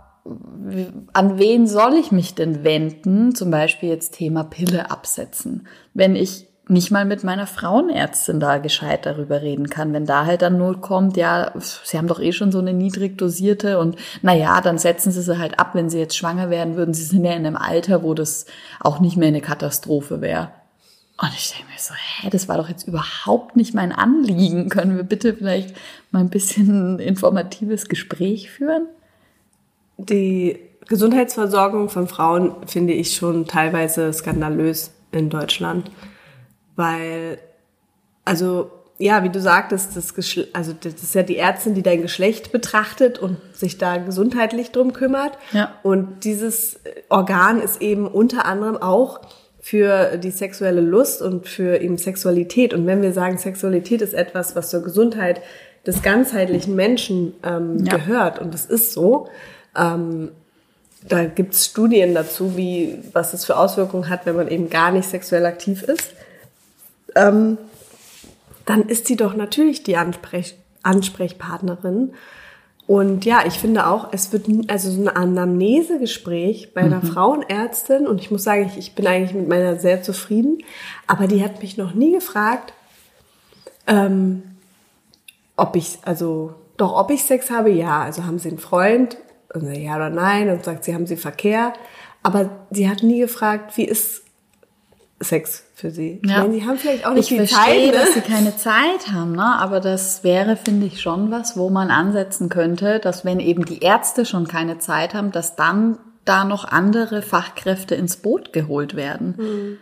an 1.12 1.38
wen 1.38 1.66
soll 1.66 1.94
ich 1.94 2.12
mich 2.12 2.34
denn 2.34 2.64
wenden? 2.64 3.34
Zum 3.34 3.50
Beispiel 3.50 3.88
jetzt 3.88 4.14
Thema 4.14 4.44
Pille 4.44 4.90
absetzen. 4.90 5.66
Wenn 5.94 6.16
ich 6.16 6.48
nicht 6.68 6.90
mal 6.90 7.06
mit 7.06 7.24
meiner 7.24 7.46
Frauenärztin 7.46 8.40
da 8.40 8.58
gescheit 8.58 9.06
darüber 9.06 9.40
reden 9.40 9.70
kann. 9.70 9.92
Wenn 9.92 10.04
da 10.04 10.26
halt 10.26 10.42
dann 10.42 10.58
nur 10.58 10.80
kommt, 10.80 11.16
ja, 11.16 11.52
sie 11.58 11.96
haben 11.96 12.08
doch 12.08 12.20
eh 12.20 12.32
schon 12.32 12.52
so 12.52 12.58
eine 12.58 12.74
niedrig 12.74 13.16
dosierte 13.16 13.78
und 13.78 13.96
naja, 14.20 14.60
dann 14.60 14.76
setzen 14.76 15.10
sie 15.10 15.22
sie 15.22 15.38
halt 15.38 15.58
ab, 15.58 15.70
wenn 15.72 15.88
sie 15.88 15.98
jetzt 15.98 16.16
schwanger 16.16 16.50
werden 16.50 16.76
würden. 16.76 16.92
Sie 16.92 17.04
sind 17.04 17.24
ja 17.24 17.32
in 17.32 17.46
einem 17.46 17.56
Alter, 17.56 18.02
wo 18.02 18.12
das 18.12 18.46
auch 18.80 19.00
nicht 19.00 19.16
mehr 19.16 19.28
eine 19.28 19.40
Katastrophe 19.40 20.20
wäre. 20.20 20.50
Und 21.20 21.30
ich 21.34 21.50
denke 21.50 21.72
mir 21.72 21.78
so, 21.78 21.94
hä, 21.94 22.30
das 22.30 22.48
war 22.48 22.58
doch 22.58 22.68
jetzt 22.68 22.86
überhaupt 22.86 23.56
nicht 23.56 23.74
mein 23.74 23.90
Anliegen. 23.90 24.68
Können 24.68 24.96
wir 24.96 25.02
bitte 25.02 25.34
vielleicht 25.34 25.74
mal 26.12 26.20
ein 26.20 26.30
bisschen 26.30 27.00
informatives 27.00 27.88
Gespräch 27.88 28.50
führen? 28.50 28.86
Die 29.96 30.60
Gesundheitsversorgung 30.86 31.88
von 31.88 32.06
Frauen 32.06 32.54
finde 32.66 32.92
ich 32.92 33.16
schon 33.16 33.46
teilweise 33.46 34.12
skandalös 34.12 34.92
in 35.10 35.28
Deutschland, 35.28 35.90
weil, 36.76 37.38
also 38.24 38.70
ja, 38.98 39.22
wie 39.24 39.28
du 39.28 39.40
sagtest, 39.40 39.96
das, 39.96 40.14
also 40.52 40.72
das 40.72 40.94
ist 41.02 41.14
ja 41.14 41.22
die 41.22 41.36
Ärztin, 41.36 41.74
die 41.74 41.82
dein 41.82 42.02
Geschlecht 42.02 42.52
betrachtet 42.52 43.18
und 43.18 43.38
sich 43.52 43.78
da 43.78 43.98
gesundheitlich 43.98 44.72
drum 44.72 44.92
kümmert. 44.92 45.38
Ja. 45.52 45.74
Und 45.82 46.24
dieses 46.24 46.80
Organ 47.08 47.60
ist 47.60 47.80
eben 47.80 48.06
unter 48.06 48.44
anderem 48.44 48.76
auch 48.76 49.20
für 49.68 50.16
die 50.16 50.30
sexuelle 50.30 50.80
Lust 50.80 51.20
und 51.20 51.46
für 51.46 51.78
eben 51.82 51.98
Sexualität. 51.98 52.72
Und 52.72 52.86
wenn 52.86 53.02
wir 53.02 53.12
sagen, 53.12 53.36
Sexualität 53.36 54.00
ist 54.00 54.14
etwas, 54.14 54.56
was 54.56 54.70
zur 54.70 54.82
Gesundheit 54.82 55.42
des 55.86 56.00
ganzheitlichen 56.00 56.74
Menschen 56.74 57.34
ähm, 57.44 57.84
ja. 57.84 57.98
gehört, 57.98 58.38
und 58.38 58.54
das 58.54 58.64
ist 58.64 58.94
so, 58.94 59.28
ähm, 59.76 60.30
da 61.06 61.26
gibt's 61.26 61.66
Studien 61.66 62.14
dazu, 62.14 62.56
wie 62.56 62.98
was 63.12 63.34
es 63.34 63.44
für 63.44 63.58
Auswirkungen 63.58 64.08
hat, 64.08 64.24
wenn 64.24 64.36
man 64.36 64.48
eben 64.48 64.70
gar 64.70 64.90
nicht 64.90 65.06
sexuell 65.06 65.44
aktiv 65.44 65.82
ist, 65.82 66.14
ähm, 67.14 67.58
dann 68.64 68.88
ist 68.88 69.06
sie 69.06 69.16
doch 69.16 69.34
natürlich 69.34 69.82
die 69.82 69.98
Ansprech 69.98 70.56
Ansprechpartnerin 70.82 72.14
Und 72.88 73.26
ja, 73.26 73.42
ich 73.46 73.58
finde 73.58 73.86
auch, 73.86 74.08
es 74.12 74.32
wird 74.32 74.46
also 74.68 74.90
so 74.90 75.02
ein 75.02 75.08
Anamnesegespräch 75.08 76.72
bei 76.72 76.80
einer 76.80 77.04
mhm. 77.04 77.08
Frauenärztin 77.08 78.06
und 78.06 78.18
ich 78.18 78.30
muss 78.30 78.44
sagen, 78.44 78.64
ich, 78.66 78.78
ich 78.78 78.94
bin 78.94 79.06
eigentlich 79.06 79.34
mit 79.34 79.46
meiner 79.46 79.76
sehr 79.76 80.02
zufrieden, 80.02 80.64
aber 81.06 81.26
die 81.26 81.44
hat 81.44 81.60
mich 81.60 81.76
noch 81.76 81.92
nie 81.92 82.12
gefragt, 82.12 82.72
ähm, 83.86 84.42
ob 85.54 85.76
ich, 85.76 85.98
also 86.06 86.54
doch, 86.78 86.98
ob 86.98 87.10
ich 87.10 87.24
Sex 87.24 87.50
habe, 87.50 87.68
ja. 87.68 88.00
Also 88.00 88.24
haben 88.24 88.38
sie 88.38 88.48
einen 88.48 88.58
Freund, 88.58 89.18
und 89.52 89.70
ja 89.70 89.96
oder 89.96 90.08
nein, 90.08 90.48
und 90.48 90.64
sagt 90.64 90.84
sie, 90.84 90.94
haben 90.94 91.06
sie 91.06 91.18
Verkehr. 91.18 91.74
Aber 92.22 92.48
sie 92.70 92.88
hat 92.88 93.02
nie 93.02 93.20
gefragt, 93.20 93.76
wie 93.76 93.84
ist 93.84 94.22
Sex 95.20 95.64
für 95.74 95.90
sie. 95.90 96.20
Ja. 96.24 96.30
Ich 96.30 96.42
meine, 96.42 96.54
die 96.54 96.66
haben 96.66 96.78
vielleicht 96.78 97.06
auch 97.06 97.12
nicht 97.12 97.30
ich 97.30 97.38
die 97.38 97.46
verstehe, 97.46 97.92
Zeit. 97.92 97.92
Ne? 97.92 97.92
dass 97.92 98.14
sie 98.14 98.20
keine 98.20 98.56
Zeit 98.56 99.12
haben, 99.12 99.32
ne? 99.32 99.58
aber 99.58 99.80
das 99.80 100.22
wäre, 100.22 100.56
finde 100.56 100.86
ich, 100.86 101.00
schon 101.00 101.30
was, 101.30 101.56
wo 101.56 101.70
man 101.70 101.90
ansetzen 101.90 102.48
könnte, 102.48 103.00
dass 103.00 103.24
wenn 103.24 103.40
eben 103.40 103.64
die 103.64 103.80
Ärzte 103.80 104.24
schon 104.24 104.46
keine 104.46 104.78
Zeit 104.78 105.14
haben, 105.14 105.32
dass 105.32 105.56
dann 105.56 105.98
da 106.24 106.44
noch 106.44 106.64
andere 106.64 107.22
Fachkräfte 107.22 107.94
ins 107.94 108.16
Boot 108.16 108.52
geholt 108.52 108.94
werden. 108.94 109.34
Mhm. 109.38 109.78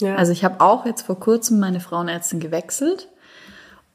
Ja. 0.00 0.16
Also 0.16 0.32
ich 0.32 0.44
habe 0.44 0.60
auch 0.60 0.86
jetzt 0.86 1.02
vor 1.02 1.18
kurzem 1.18 1.60
meine 1.60 1.80
Frauenärztin 1.80 2.40
gewechselt 2.40 3.08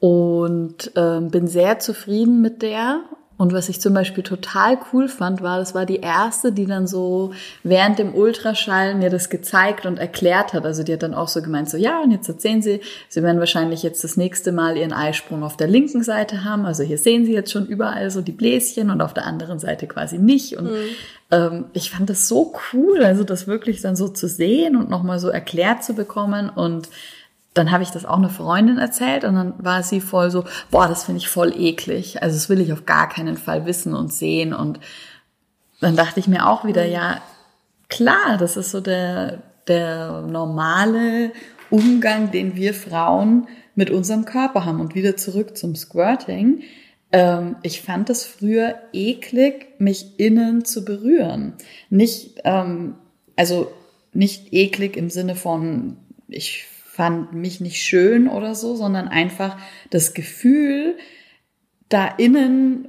und 0.00 0.96
äh, 0.96 1.20
bin 1.20 1.46
sehr 1.46 1.78
zufrieden 1.78 2.40
mit 2.40 2.62
der 2.62 3.00
und 3.40 3.54
was 3.54 3.70
ich 3.70 3.80
zum 3.80 3.94
Beispiel 3.94 4.22
total 4.22 4.78
cool 4.92 5.08
fand, 5.08 5.40
war, 5.40 5.58
das 5.58 5.74
war 5.74 5.86
die 5.86 6.00
erste, 6.00 6.52
die 6.52 6.66
dann 6.66 6.86
so 6.86 7.32
während 7.62 7.98
dem 7.98 8.14
Ultraschall 8.14 8.94
mir 8.94 9.08
das 9.08 9.30
gezeigt 9.30 9.86
und 9.86 9.98
erklärt 9.98 10.52
hat. 10.52 10.66
Also 10.66 10.82
die 10.82 10.92
hat 10.92 11.02
dann 11.02 11.14
auch 11.14 11.28
so 11.28 11.40
gemeint, 11.40 11.70
so 11.70 11.78
ja, 11.78 12.02
und 12.02 12.10
jetzt 12.10 12.28
erzählen 12.28 12.60
Sie, 12.60 12.82
Sie 13.08 13.22
werden 13.22 13.38
wahrscheinlich 13.38 13.82
jetzt 13.82 14.04
das 14.04 14.18
nächste 14.18 14.52
Mal 14.52 14.76
Ihren 14.76 14.92
Eisprung 14.92 15.42
auf 15.42 15.56
der 15.56 15.68
linken 15.68 16.02
Seite 16.02 16.44
haben. 16.44 16.66
Also 16.66 16.82
hier 16.82 16.98
sehen 16.98 17.24
Sie 17.24 17.32
jetzt 17.32 17.50
schon 17.50 17.64
überall 17.64 18.10
so 18.10 18.20
die 18.20 18.32
Bläschen 18.32 18.90
und 18.90 19.00
auf 19.00 19.14
der 19.14 19.24
anderen 19.24 19.58
Seite 19.58 19.86
quasi 19.86 20.18
nicht. 20.18 20.58
Und 20.58 20.66
mhm. 20.66 20.76
ähm, 21.30 21.64
ich 21.72 21.90
fand 21.92 22.10
das 22.10 22.28
so 22.28 22.52
cool, 22.74 23.02
also 23.02 23.24
das 23.24 23.46
wirklich 23.46 23.80
dann 23.80 23.96
so 23.96 24.08
zu 24.08 24.28
sehen 24.28 24.76
und 24.76 24.90
nochmal 24.90 25.18
so 25.18 25.30
erklärt 25.30 25.82
zu 25.82 25.94
bekommen 25.94 26.50
und 26.50 26.90
dann 27.54 27.72
habe 27.72 27.82
ich 27.82 27.90
das 27.90 28.04
auch 28.04 28.16
eine 28.16 28.28
Freundin 28.28 28.78
erzählt 28.78 29.24
und 29.24 29.34
dann 29.34 29.54
war 29.58 29.82
sie 29.82 30.00
voll 30.00 30.30
so, 30.30 30.44
boah, 30.70 30.86
das 30.86 31.04
finde 31.04 31.18
ich 31.18 31.28
voll 31.28 31.52
eklig. 31.56 32.22
Also 32.22 32.36
das 32.36 32.48
will 32.48 32.60
ich 32.60 32.72
auf 32.72 32.86
gar 32.86 33.08
keinen 33.08 33.36
Fall 33.36 33.66
wissen 33.66 33.94
und 33.94 34.12
sehen. 34.12 34.54
Und 34.54 34.78
dann 35.80 35.96
dachte 35.96 36.20
ich 36.20 36.28
mir 36.28 36.48
auch 36.48 36.64
wieder, 36.64 36.84
ja, 36.84 37.20
klar, 37.88 38.36
das 38.38 38.56
ist 38.56 38.70
so 38.70 38.80
der, 38.80 39.42
der 39.66 40.22
normale 40.22 41.32
Umgang, 41.70 42.30
den 42.30 42.54
wir 42.54 42.72
Frauen 42.72 43.48
mit 43.74 43.90
unserem 43.90 44.26
Körper 44.26 44.64
haben. 44.64 44.80
Und 44.80 44.94
wieder 44.94 45.16
zurück 45.16 45.56
zum 45.56 45.74
Squirting. 45.74 46.62
Ähm, 47.10 47.56
ich 47.62 47.82
fand 47.82 48.10
es 48.10 48.24
früher 48.24 48.76
eklig, 48.92 49.74
mich 49.78 50.20
innen 50.20 50.64
zu 50.64 50.84
berühren. 50.84 51.54
Nicht, 51.88 52.42
ähm, 52.44 52.94
also 53.34 53.72
nicht 54.12 54.52
eklig 54.52 54.96
im 54.96 55.10
Sinne 55.10 55.34
von, 55.34 55.96
ich 56.28 56.66
fand 57.00 57.32
mich 57.32 57.62
nicht 57.62 57.82
schön 57.82 58.28
oder 58.28 58.54
so, 58.54 58.76
sondern 58.76 59.08
einfach 59.08 59.56
das 59.88 60.12
Gefühl, 60.12 60.98
da 61.88 62.06
innen 62.06 62.88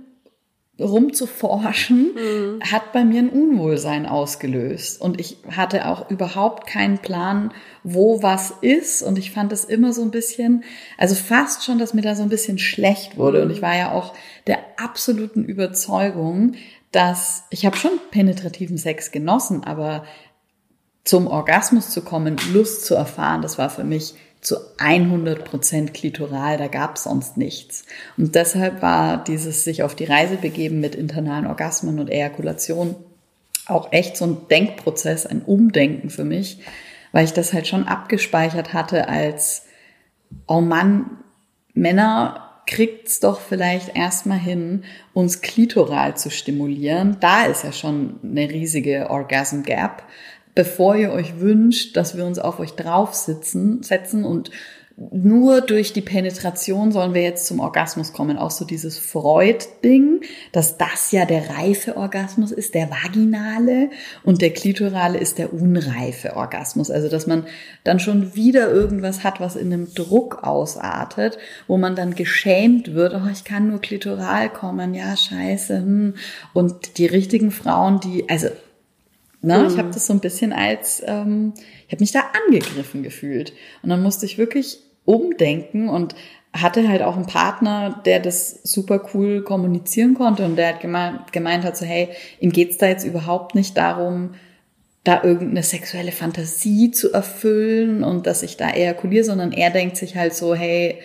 rumzuforschen, 0.78 2.14
mhm. 2.14 2.60
hat 2.62 2.92
bei 2.92 3.06
mir 3.06 3.22
ein 3.22 3.30
Unwohlsein 3.30 4.06
ausgelöst. 4.06 5.00
Und 5.00 5.22
ich 5.22 5.38
hatte 5.50 5.88
auch 5.88 6.12
überhaupt 6.12 6.68
keinen 6.68 6.98
Plan, 6.98 7.54
wo 7.86 8.22
was 8.22 8.54
ist. 8.60 9.02
Und 9.02 9.18
ich 9.18 9.32
fand 9.32 9.54
es 9.54 9.64
immer 9.64 9.94
so 9.94 10.02
ein 10.02 10.12
bisschen, 10.12 10.66
also 10.98 11.16
fast 11.16 11.64
schon, 11.64 11.80
dass 11.80 11.94
mir 11.94 12.02
da 12.02 12.14
so 12.14 12.24
ein 12.24 12.28
bisschen 12.28 12.58
schlecht 12.58 13.18
wurde. 13.18 13.38
Mhm. 13.38 13.46
Und 13.46 13.52
ich 13.52 13.62
war 13.62 13.78
ja 13.78 13.94
auch 13.94 14.14
der 14.46 14.60
absoluten 14.76 15.46
Überzeugung, 15.46 16.56
dass 16.92 17.46
ich 17.50 17.66
habe 17.66 17.78
schon 17.78 17.92
penetrativen 18.12 18.78
Sex 18.78 19.12
genossen, 19.12 19.64
aber 19.64 20.04
zum 21.04 21.28
Orgasmus 21.28 21.90
zu 21.90 22.02
kommen, 22.02 22.38
Lust 22.54 22.86
zu 22.86 22.96
erfahren, 22.96 23.42
das 23.42 23.58
war 23.58 23.70
für 23.70 23.84
mich 23.84 24.14
zu 24.42 24.56
100 24.78 25.46
Prozent 25.46 25.94
klitoral, 25.94 26.58
da 26.58 26.68
gab 26.68 26.96
es 26.96 27.04
sonst 27.04 27.38
nichts. 27.38 27.86
Und 28.18 28.36
deshalb 28.36 28.82
war 28.82 29.24
dieses 29.24 29.64
sich 29.64 29.84
auf 29.84 29.96
die 29.96 30.06
Reise 30.06 30.38
begeben 30.38 30.80
mit 30.80 30.96
internalen 30.96 31.46
Orgasmen 31.46 32.00
und 32.00 32.10
Ejakulation 32.10 32.96
auch 33.68 33.92
echt 33.92 34.18
so 34.18 34.26
ein 34.26 34.48
Denkprozess, 34.50 35.26
ein 35.26 35.44
Umdenken 35.44 36.10
für 36.10 36.24
mich, 36.24 36.60
weil 37.12 37.26
ich 37.26 37.34
das 37.34 37.54
halt 37.54 37.68
schon 37.68 37.88
abgespeichert 37.88 38.74
hatte 38.74 39.08
als, 39.08 39.66
oh 40.48 40.62
Mann, 40.62 41.18
Männer 41.74 42.48
kriegt's 42.66 43.20
doch 43.20 43.42
vielleicht 43.42 43.96
erstmal 43.96 44.40
hin, 44.40 44.84
uns 45.14 45.42
klitoral 45.42 46.16
zu 46.16 46.30
stimulieren. 46.30 47.18
Da 47.20 47.46
ist 47.46 47.64
ja 47.64 47.72
schon 47.72 48.20
eine 48.24 48.50
riesige 48.50 49.10
Orgasm 49.10 49.64
Gap 49.64 50.04
bevor 50.56 50.96
ihr 50.96 51.12
euch 51.12 51.40
wünscht, 51.40 51.98
dass 51.98 52.18
wir 52.18 52.26
uns 52.26 52.40
auf 52.40 52.60
euch 52.60 52.72
drauf 52.72 53.14
sitzen, 53.14 53.84
setzen 53.84 54.24
und 54.24 54.52
nur 55.12 55.62
durch 55.62 55.94
die 55.94 56.02
Penetration 56.02 56.92
sollen 56.92 57.14
wir 57.14 57.24
jetzt 57.24 57.48
zum 57.48 57.60
Orgasmus 57.60 58.14
kommen. 58.14 58.38
Auch 58.38 58.52
so 58.52 58.66
dieses 58.66 58.98
Freud-Ding, 58.98 60.22
dass 60.52 60.78
das 60.78 61.12
ja 61.12 61.26
der 61.26 61.50
reife 61.58 61.98
Orgasmus 61.98 62.52
ist, 62.52 62.76
der 62.76 62.90
vaginale 62.92 63.90
und 64.24 64.42
der 64.42 64.52
klitorale 64.52 65.18
ist 65.18 65.38
der 65.38 65.54
unreife 65.54 66.36
Orgasmus. 66.36 66.92
Also, 66.92 67.10
dass 67.10 67.26
man 67.26 67.46
dann 67.84 68.00
schon 68.00 68.36
wieder 68.36 68.70
irgendwas 68.70 69.24
hat, 69.24 69.40
was 69.40 69.56
in 69.56 69.74
einem 69.74 69.94
Druck 69.94 70.44
ausartet, 70.44 71.38
wo 71.68 71.78
man 71.78 71.96
dann 71.96 72.14
geschämt 72.14 72.94
wird, 72.94 73.16
oh, 73.16 73.30
ich 73.32 73.44
kann 73.44 73.70
nur 73.70 73.82
klitoral 73.82 74.50
kommen, 74.50 74.94
ja, 74.94 75.16
scheiße. 75.16 75.78
Hm. 75.78 76.14
Und 76.54 76.98
die 76.98 77.08
richtigen 77.08 77.52
Frauen, 77.52 78.02
die, 78.02 78.30
also 78.30 78.50
Ne? 79.42 79.60
Mhm. 79.60 79.68
Ich 79.68 79.78
habe 79.78 79.90
das 79.92 80.08
so 80.08 80.14
ein 80.14 80.20
bisschen 80.20 80.54
als, 80.54 81.02
ähm, 81.06 81.54
ich 81.88 81.94
habe 81.94 82.04
mich 82.04 82.12
da 82.12 82.24
angegriffen 82.46 83.04
gefühlt. 83.04 83.54
Und 83.82 83.90
dann 83.90 84.04
musste 84.04 84.26
ich 84.26 84.38
wirklich 84.38 84.80
umdenken 85.06 85.90
und 85.90 86.16
hatte 86.54 86.88
halt 86.88 87.02
auch 87.02 87.16
einen 87.16 87.28
Partner, 87.28 88.02
der 88.06 88.20
das 88.20 88.62
super 88.64 89.10
cool 89.14 89.44
kommunizieren 89.44 90.16
konnte 90.16 90.46
und 90.46 90.58
der 90.58 90.70
hat 90.70 90.82
gemeint, 90.82 91.32
gemeint 91.32 91.64
hat 91.64 91.78
so, 91.78 91.86
hey, 91.86 92.10
ihm 92.40 92.52
geht's 92.52 92.78
da 92.78 92.88
jetzt 92.88 93.06
überhaupt 93.06 93.56
nicht 93.56 93.78
darum, 93.78 94.36
da 95.04 95.24
irgendeine 95.24 95.64
sexuelle 95.64 96.12
Fantasie 96.12 96.92
zu 96.92 97.12
erfüllen 97.14 98.04
und 98.04 98.28
dass 98.28 98.44
ich 98.44 98.58
da 98.58 98.70
ejakuliere, 98.70 99.24
sondern 99.24 99.52
er 99.52 99.72
denkt 99.72 99.98
sich 99.98 100.16
halt 100.16 100.36
so, 100.36 100.54
hey, 100.54 101.00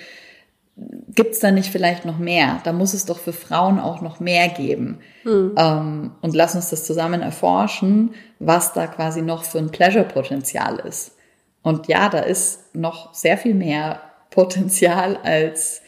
gibt's 0.76 1.40
da 1.40 1.50
nicht 1.50 1.70
vielleicht 1.70 2.04
noch 2.04 2.18
mehr? 2.18 2.60
Da 2.64 2.72
muss 2.72 2.94
es 2.94 3.06
doch 3.06 3.18
für 3.18 3.32
Frauen 3.32 3.80
auch 3.80 4.02
noch 4.02 4.20
mehr 4.20 4.48
geben. 4.48 4.98
Hm. 5.22 5.54
Ähm, 5.56 6.10
und 6.20 6.34
lass 6.34 6.54
uns 6.54 6.70
das 6.70 6.84
zusammen 6.84 7.22
erforschen, 7.22 8.14
was 8.38 8.72
da 8.72 8.86
quasi 8.86 9.22
noch 9.22 9.44
für 9.44 9.58
ein 9.58 9.70
Pleasure-Potenzial 9.70 10.78
ist. 10.80 11.16
Und 11.62 11.88
ja, 11.88 12.08
da 12.08 12.18
ist 12.20 12.74
noch 12.74 13.14
sehr 13.14 13.38
viel 13.38 13.54
mehr 13.54 14.00
Potenzial, 14.30 15.18
als 15.22 15.80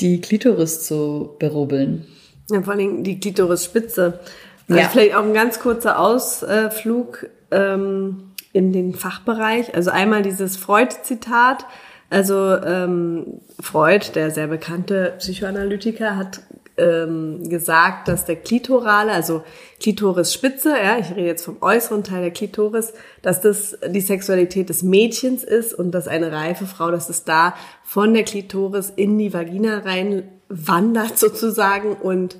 die 0.00 0.20
Klitoris 0.20 0.84
zu 0.84 1.36
berubbeln. 1.38 2.06
Ja, 2.50 2.62
vor 2.62 2.74
allem 2.74 3.04
die 3.04 3.18
Klitorisspitze. 3.18 4.20
Also 4.68 4.80
ja. 4.80 4.88
vielleicht 4.88 5.14
auch 5.14 5.24
ein 5.24 5.34
ganz 5.34 5.58
kurzer 5.58 5.98
Ausflug 5.98 7.26
ähm, 7.50 8.32
in 8.52 8.72
den 8.72 8.94
Fachbereich. 8.94 9.74
Also 9.74 9.90
einmal 9.90 10.22
dieses 10.22 10.56
Freud-Zitat, 10.56 11.66
also 12.12 12.56
ähm, 12.56 13.40
Freud, 13.58 14.12
der 14.14 14.30
sehr 14.30 14.46
bekannte 14.46 15.14
Psychoanalytiker, 15.18 16.16
hat 16.16 16.40
ähm, 16.76 17.48
gesagt, 17.48 18.08
dass 18.08 18.24
der 18.24 18.36
Klitorale, 18.36 19.12
also 19.12 19.42
Klitorisspitze, 19.80 20.70
ja, 20.70 20.98
ich 20.98 21.10
rede 21.10 21.26
jetzt 21.26 21.44
vom 21.44 21.56
äußeren 21.60 22.04
Teil 22.04 22.22
der 22.22 22.30
Klitoris, 22.30 22.92
dass 23.20 23.40
das 23.40 23.78
die 23.88 24.00
Sexualität 24.00 24.68
des 24.68 24.82
Mädchens 24.82 25.44
ist 25.44 25.74
und 25.74 25.92
dass 25.92 26.08
eine 26.08 26.32
reife 26.32 26.66
Frau, 26.66 26.90
dass 26.90 27.08
es 27.08 27.24
da 27.24 27.54
von 27.84 28.14
der 28.14 28.24
Klitoris 28.24 28.92
in 28.94 29.18
die 29.18 29.32
Vagina 29.32 29.78
rein 29.78 30.24
wandert 30.48 31.18
sozusagen 31.18 31.94
und 31.94 32.36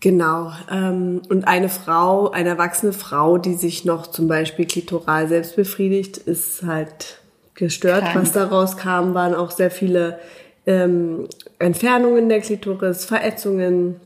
Genau. 0.00 0.52
Ähm, 0.70 1.22
und 1.28 1.48
eine 1.48 1.68
Frau, 1.68 2.30
eine 2.30 2.50
erwachsene 2.50 2.92
Frau, 2.92 3.36
die 3.36 3.54
sich 3.54 3.84
noch 3.84 4.06
zum 4.06 4.28
Beispiel 4.28 4.64
klitoral 4.64 5.26
selbst 5.26 5.56
befriedigt, 5.56 6.18
ist 6.18 6.62
halt 6.62 7.17
gestört. 7.58 8.02
Krank. 8.02 8.16
Was 8.16 8.32
daraus 8.32 8.76
kam, 8.76 9.14
waren 9.14 9.34
auch 9.34 9.50
sehr 9.50 9.70
viele 9.70 10.18
ähm, 10.66 11.28
Entfernungen 11.58 12.28
der 12.28 12.40
Klitoris, 12.40 13.04
Verätzungen, 13.04 13.96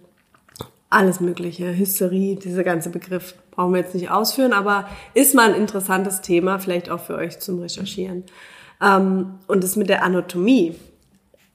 alles 0.90 1.21
Mögliche, 1.21 1.76
Hysterie, 1.76 2.37
dieser 2.37 2.64
ganze 2.64 2.90
Begriff 2.90 3.35
brauchen 3.50 3.73
wir 3.73 3.80
jetzt 3.80 3.94
nicht 3.94 4.11
ausführen, 4.11 4.52
aber 4.52 4.88
ist 5.14 5.35
mal 5.35 5.52
ein 5.52 5.61
interessantes 5.61 6.21
Thema, 6.21 6.59
vielleicht 6.59 6.90
auch 6.90 7.00
für 7.00 7.14
euch 7.14 7.38
zum 7.38 7.61
Recherchieren. 7.61 8.25
Ähm, 8.82 9.38
und 9.47 9.62
das 9.62 9.76
mit 9.76 9.88
der 9.88 10.02
Anatomie. 10.02 10.75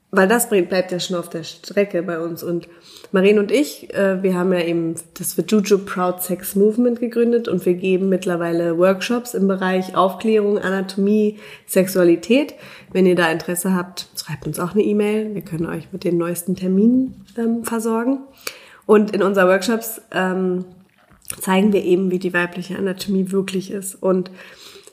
Weil 0.10 0.28
das 0.28 0.50
bleibt 0.50 0.92
ja 0.92 1.00
schon 1.00 1.18
auf 1.18 1.30
der 1.30 1.44
Strecke 1.44 2.02
bei 2.02 2.20
uns. 2.20 2.42
Und 2.42 2.70
Marien 3.12 3.40
und 3.40 3.52
ich, 3.52 3.94
äh, 3.94 4.24
wir 4.24 4.36
haben 4.36 4.54
ja 4.54 4.62
eben 4.62 4.96
das 5.16 5.36
Juju 5.48 5.80
Proud 5.80 6.22
Sex 6.22 6.56
Movement 6.56 7.00
gegründet 7.00 7.48
und 7.50 7.66
wir 7.66 7.74
geben 7.74 8.08
mittlerweile 8.08 8.78
Workshops 8.78 9.34
im 9.34 9.48
Bereich 9.48 9.96
Aufklärung, 9.96 10.60
Anatomie, 10.60 11.40
Sexualität. 11.66 12.54
Wenn 12.94 13.06
ihr 13.06 13.16
da 13.16 13.30
Interesse 13.30 13.76
habt, 13.76 14.08
schreibt 14.16 14.48
uns 14.48 14.60
auch 14.60 14.72
eine 14.72 14.84
E-Mail. 14.84 15.36
Wir 15.36 15.42
können 15.42 15.66
euch 15.66 15.90
mit 15.92 16.06
den 16.06 16.18
neuesten 16.18 16.56
Terminen 16.56 17.26
ähm, 17.38 17.66
versorgen. 17.66 18.20
Und 18.86 19.14
in 19.14 19.22
unseren 19.22 19.50
Workshops 19.50 20.02
ähm, 20.14 20.64
zeigen 21.42 21.74
wir 21.74 21.84
eben, 21.84 22.12
wie 22.12 22.20
die 22.20 22.34
weibliche 22.34 22.78
Anatomie 22.78 23.32
wirklich 23.32 23.72
ist. 23.72 23.96
Und 23.96 24.32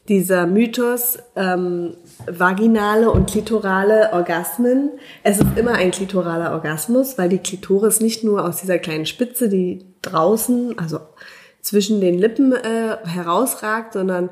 dieser 0.08 0.46
Mythos, 0.46 1.18
ähm, 1.34 1.94
vaginale 2.26 3.10
und 3.10 3.30
klitorale 3.30 4.12
Orgasmen. 4.12 4.90
Es 5.22 5.38
ist 5.38 5.56
immer 5.56 5.72
ein 5.72 5.90
klitoraler 5.90 6.52
Orgasmus, 6.52 7.16
weil 7.16 7.30
die 7.30 7.38
Klitoris 7.38 8.00
nicht 8.00 8.22
nur 8.22 8.44
aus 8.44 8.58
dieser 8.58 8.78
kleinen 8.78 9.06
Spitze, 9.06 9.48
die 9.48 9.84
draußen, 10.02 10.78
also 10.78 11.00
zwischen 11.62 12.00
den 12.02 12.18
Lippen 12.18 12.52
äh, 12.52 12.98
herausragt, 13.04 13.94
sondern 13.94 14.28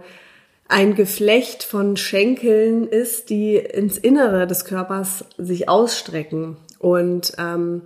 ein 0.68 0.94
Geflecht 0.94 1.64
von 1.64 1.96
Schenkeln 1.96 2.86
ist, 2.86 3.30
die 3.30 3.56
ins 3.56 3.96
Innere 3.96 4.46
des 4.46 4.64
Körpers 4.64 5.24
sich 5.38 5.68
ausstrecken 5.68 6.56
und 6.78 7.32
ähm, 7.38 7.82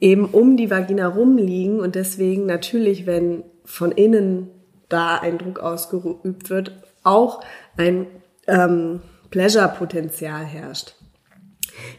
eben 0.00 0.26
um 0.26 0.56
die 0.56 0.70
Vagina 0.70 1.08
rumliegen 1.08 1.80
und 1.80 1.94
deswegen 1.94 2.46
natürlich, 2.46 3.06
wenn 3.06 3.44
von 3.64 3.92
innen 3.92 4.50
da 4.88 5.16
ein 5.16 5.38
Druck 5.38 5.60
ausgeübt 5.60 6.50
wird, 6.50 6.72
auch 7.02 7.42
ein 7.76 8.06
ähm, 8.46 9.00
Pleasure-Potenzial 9.30 10.44
herrscht. 10.44 10.94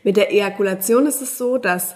Mit 0.03 0.17
der 0.17 0.31
Ejakulation 0.31 1.05
ist 1.05 1.21
es 1.21 1.37
so, 1.37 1.57
dass 1.57 1.95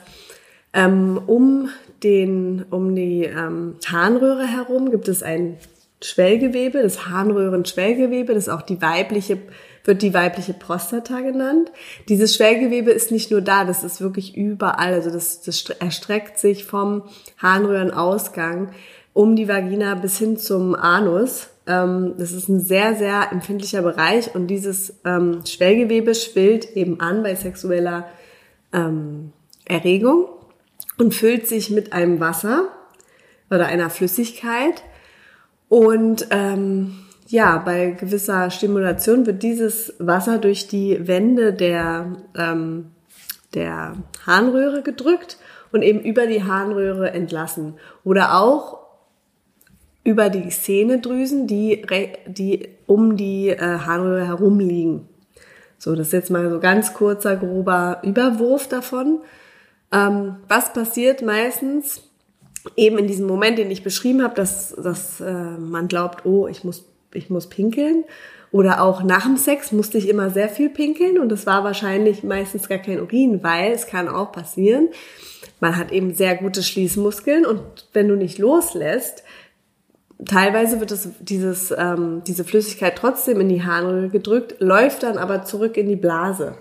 ähm, 0.73 1.21
um 1.25 1.69
den 2.03 2.65
um 2.69 2.95
die 2.95 3.23
ähm, 3.23 3.75
Harnröhre 3.85 4.45
herum 4.45 4.91
gibt 4.91 5.07
es 5.07 5.23
ein 5.23 5.57
Schwellgewebe, 6.01 6.81
das 6.81 7.07
Harnröhrenschwellgewebe, 7.07 8.33
das 8.33 8.49
auch 8.49 8.61
die 8.61 8.81
weibliche 8.81 9.39
wird 9.85 10.01
die 10.01 10.13
weibliche 10.13 10.53
Prostata 10.53 11.21
genannt. 11.21 11.71
Dieses 12.09 12.35
Schwellgewebe 12.35 12.91
ist 12.91 13.11
nicht 13.11 13.31
nur 13.31 13.41
da, 13.41 13.65
das 13.65 13.83
ist 13.83 14.01
wirklich 14.01 14.35
überall. 14.35 14.93
Also 14.93 15.11
das, 15.11 15.41
das 15.41 15.69
erstreckt 15.79 16.39
sich 16.39 16.65
vom 16.65 17.03
Harnröhrenausgang 17.37 18.71
um 19.13 19.35
die 19.35 19.47
Vagina 19.47 19.95
bis 19.95 20.17
hin 20.17 20.37
zum 20.37 20.75
Anus. 20.75 21.49
Ähm, 21.67 22.13
das 22.17 22.31
ist 22.31 22.47
ein 22.49 22.59
sehr, 22.59 22.95
sehr 22.95 23.31
empfindlicher 23.31 23.81
Bereich 23.81 24.35
und 24.35 24.47
dieses 24.47 24.99
ähm, 25.05 25.41
Schwellgewebe 25.45 26.13
schwillt 26.13 26.75
eben 26.75 26.99
an 26.99 27.23
bei 27.23 27.35
sexueller 27.35 28.07
ähm, 28.73 29.31
Erregung 29.65 30.27
und 30.97 31.13
füllt 31.13 31.47
sich 31.47 31.71
mit 31.71 31.93
einem 31.93 32.19
Wasser 32.19 32.67
oder 33.49 33.65
einer 33.67 33.89
Flüssigkeit. 33.89 34.83
Und 35.67 36.27
ähm, 36.29 36.95
ja, 37.27 37.57
bei 37.57 37.91
gewisser 37.91 38.51
Stimulation 38.51 39.25
wird 39.25 39.41
dieses 39.41 39.95
Wasser 39.97 40.37
durch 40.37 40.67
die 40.67 41.07
Wände 41.07 41.53
der, 41.53 42.15
ähm, 42.37 42.91
der 43.53 43.95
Harnröhre 44.25 44.83
gedrückt 44.83 45.37
und 45.71 45.81
eben 45.81 45.99
über 46.01 46.27
die 46.27 46.43
Harnröhre 46.43 47.11
entlassen. 47.11 47.75
Oder 48.03 48.39
auch 48.39 48.84
über 50.05 50.29
die 50.29 50.49
Szenedrüsen, 50.51 51.47
die, 51.47 51.81
die 52.27 52.69
um 52.85 53.17
die 53.17 53.49
äh, 53.49 53.57
Harnröhre 53.59 54.27
herum 54.27 54.59
liegen. 54.59 55.09
So, 55.77 55.95
das 55.95 56.07
ist 56.07 56.13
jetzt 56.13 56.29
mal 56.29 56.49
so 56.49 56.59
ganz 56.59 56.93
kurzer, 56.93 57.35
grober 57.35 57.99
Überwurf 58.03 58.69
davon. 58.69 59.19
Ähm, 59.91 60.37
was 60.47 60.71
passiert 60.71 61.21
meistens? 61.21 62.03
Eben 62.77 62.99
in 62.99 63.07
diesem 63.07 63.27
Moment, 63.27 63.57
den 63.57 63.71
ich 63.71 63.83
beschrieben 63.83 64.23
habe, 64.23 64.35
dass, 64.35 64.75
dass 64.75 65.19
äh, 65.21 65.33
man 65.33 65.87
glaubt, 65.87 66.25
oh, 66.25 66.47
ich 66.47 66.63
muss, 66.63 66.85
ich 67.13 67.29
muss 67.29 67.49
pinkeln. 67.49 68.05
Oder 68.51 68.81
auch 68.81 69.03
nach 69.03 69.23
dem 69.23 69.37
Sex 69.37 69.71
musste 69.71 69.97
ich 69.97 70.07
immer 70.07 70.29
sehr 70.29 70.49
viel 70.49 70.69
pinkeln 70.69 71.19
und 71.19 71.29
das 71.29 71.45
war 71.45 71.63
wahrscheinlich 71.63 72.23
meistens 72.23 72.69
gar 72.69 72.77
kein 72.77 73.01
Urin, 73.01 73.43
weil 73.43 73.73
es 73.73 73.87
kann 73.87 74.07
auch 74.07 74.31
passieren. 74.31 74.89
Man 75.59 75.75
hat 75.77 75.91
eben 75.91 76.13
sehr 76.13 76.35
gute 76.35 76.63
Schließmuskeln 76.63 77.45
und 77.45 77.61
wenn 77.91 78.07
du 78.07 78.15
nicht 78.15 78.37
loslässt, 78.37 79.23
teilweise 80.23 80.79
wird 80.79 80.91
es, 80.91 81.09
dieses, 81.19 81.73
ähm, 81.77 82.21
diese 82.25 82.43
Flüssigkeit 82.43 82.95
trotzdem 82.95 83.41
in 83.41 83.49
die 83.49 83.63
Harnröhre 83.63 84.09
gedrückt, 84.09 84.55
läuft 84.59 85.03
dann 85.03 85.17
aber 85.17 85.43
zurück 85.43 85.77
in 85.77 85.87
die 85.87 85.95
Blase. 85.95 86.55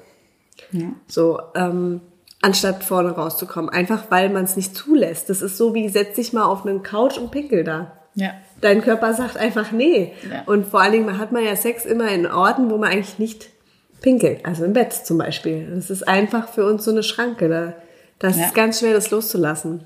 Ja. 0.72 0.88
So, 1.06 1.40
ähm, 1.54 2.00
anstatt 2.42 2.84
vorne 2.84 3.10
rauszukommen. 3.10 3.70
Einfach 3.70 4.10
weil 4.10 4.28
man 4.28 4.44
es 4.44 4.56
nicht 4.56 4.76
zulässt. 4.76 5.30
Das 5.30 5.40
ist 5.40 5.56
so 5.56 5.74
wie, 5.74 5.88
setz 5.88 6.16
dich 6.16 6.32
mal 6.32 6.44
auf 6.44 6.66
einen 6.66 6.82
Couch 6.82 7.16
und 7.16 7.30
pinkel 7.30 7.64
da. 7.64 7.92
Ja. 8.14 8.32
Dein 8.60 8.82
Körper 8.82 9.14
sagt 9.14 9.36
einfach 9.36 9.72
nee. 9.72 10.12
Ja. 10.30 10.42
Und 10.46 10.66
vor 10.66 10.80
allen 10.80 10.92
Dingen 10.92 11.18
hat 11.18 11.32
man 11.32 11.44
ja 11.44 11.56
Sex 11.56 11.84
immer 11.84 12.08
in 12.10 12.26
Orten, 12.26 12.70
wo 12.70 12.76
man 12.76 12.90
eigentlich 12.90 13.18
nicht 13.18 13.48
pinkelt. 14.02 14.44
Also 14.44 14.64
im 14.64 14.74
Bett 14.74 14.92
zum 14.92 15.18
Beispiel. 15.18 15.70
Das 15.74 15.90
ist 15.90 16.06
einfach 16.06 16.48
für 16.48 16.66
uns 16.66 16.84
so 16.84 16.90
eine 16.90 17.02
Schranke. 17.02 17.48
Da, 17.48 17.72
das 18.18 18.38
ja. 18.38 18.46
ist 18.46 18.54
ganz 18.54 18.80
schwer, 18.80 18.92
das 18.92 19.10
loszulassen. 19.10 19.84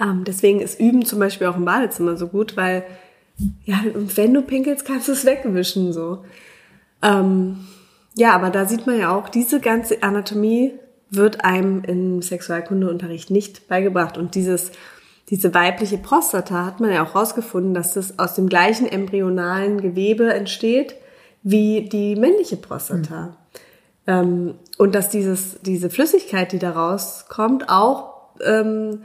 Ähm, 0.00 0.24
deswegen 0.24 0.60
ist 0.60 0.78
Üben 0.78 1.04
zum 1.04 1.18
Beispiel 1.18 1.46
auch 1.46 1.56
im 1.56 1.64
Badezimmer 1.64 2.16
so 2.16 2.28
gut, 2.28 2.56
weil 2.56 2.84
ja, 3.64 3.80
wenn 3.94 4.32
du 4.32 4.42
pinkelst, 4.42 4.84
kannst 4.84 5.08
du 5.08 5.12
es 5.12 5.24
wegwischen 5.24 5.92
so. 5.92 6.24
Ähm, 7.02 7.66
ja, 8.16 8.32
aber 8.32 8.50
da 8.50 8.66
sieht 8.66 8.86
man 8.86 8.98
ja 8.98 9.16
auch, 9.16 9.28
diese 9.28 9.60
ganze 9.60 10.02
Anatomie 10.02 10.72
wird 11.10 11.44
einem 11.44 11.82
im 11.84 12.22
Sexualkundeunterricht 12.22 13.30
nicht 13.30 13.68
beigebracht. 13.68 14.16
Und 14.16 14.34
dieses, 14.34 14.70
diese 15.30 15.52
weibliche 15.52 15.98
Prostata 15.98 16.64
hat 16.64 16.80
man 16.80 16.92
ja 16.92 17.04
auch 17.04 17.14
rausgefunden, 17.14 17.74
dass 17.74 17.94
das 17.94 18.18
aus 18.18 18.34
dem 18.34 18.48
gleichen 18.48 18.86
embryonalen 18.86 19.80
Gewebe 19.80 20.32
entsteht 20.32 20.94
wie 21.42 21.88
die 21.88 22.16
männliche 22.16 22.56
Prostata. 22.56 23.26
Mhm. 23.26 23.34
Ähm, 24.06 24.54
und 24.78 24.94
dass 24.94 25.10
dieses, 25.10 25.60
diese 25.62 25.90
Flüssigkeit, 25.90 26.52
die 26.52 26.58
da 26.58 26.70
rauskommt, 26.70 27.68
auch 27.68 28.14
ähm, 28.44 29.02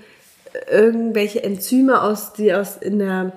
irgendwelche 0.69 1.43
Enzyme 1.43 2.01
aus, 2.01 2.33
die 2.33 2.53
aus 2.53 2.77
in 2.77 2.99
der 2.99 3.33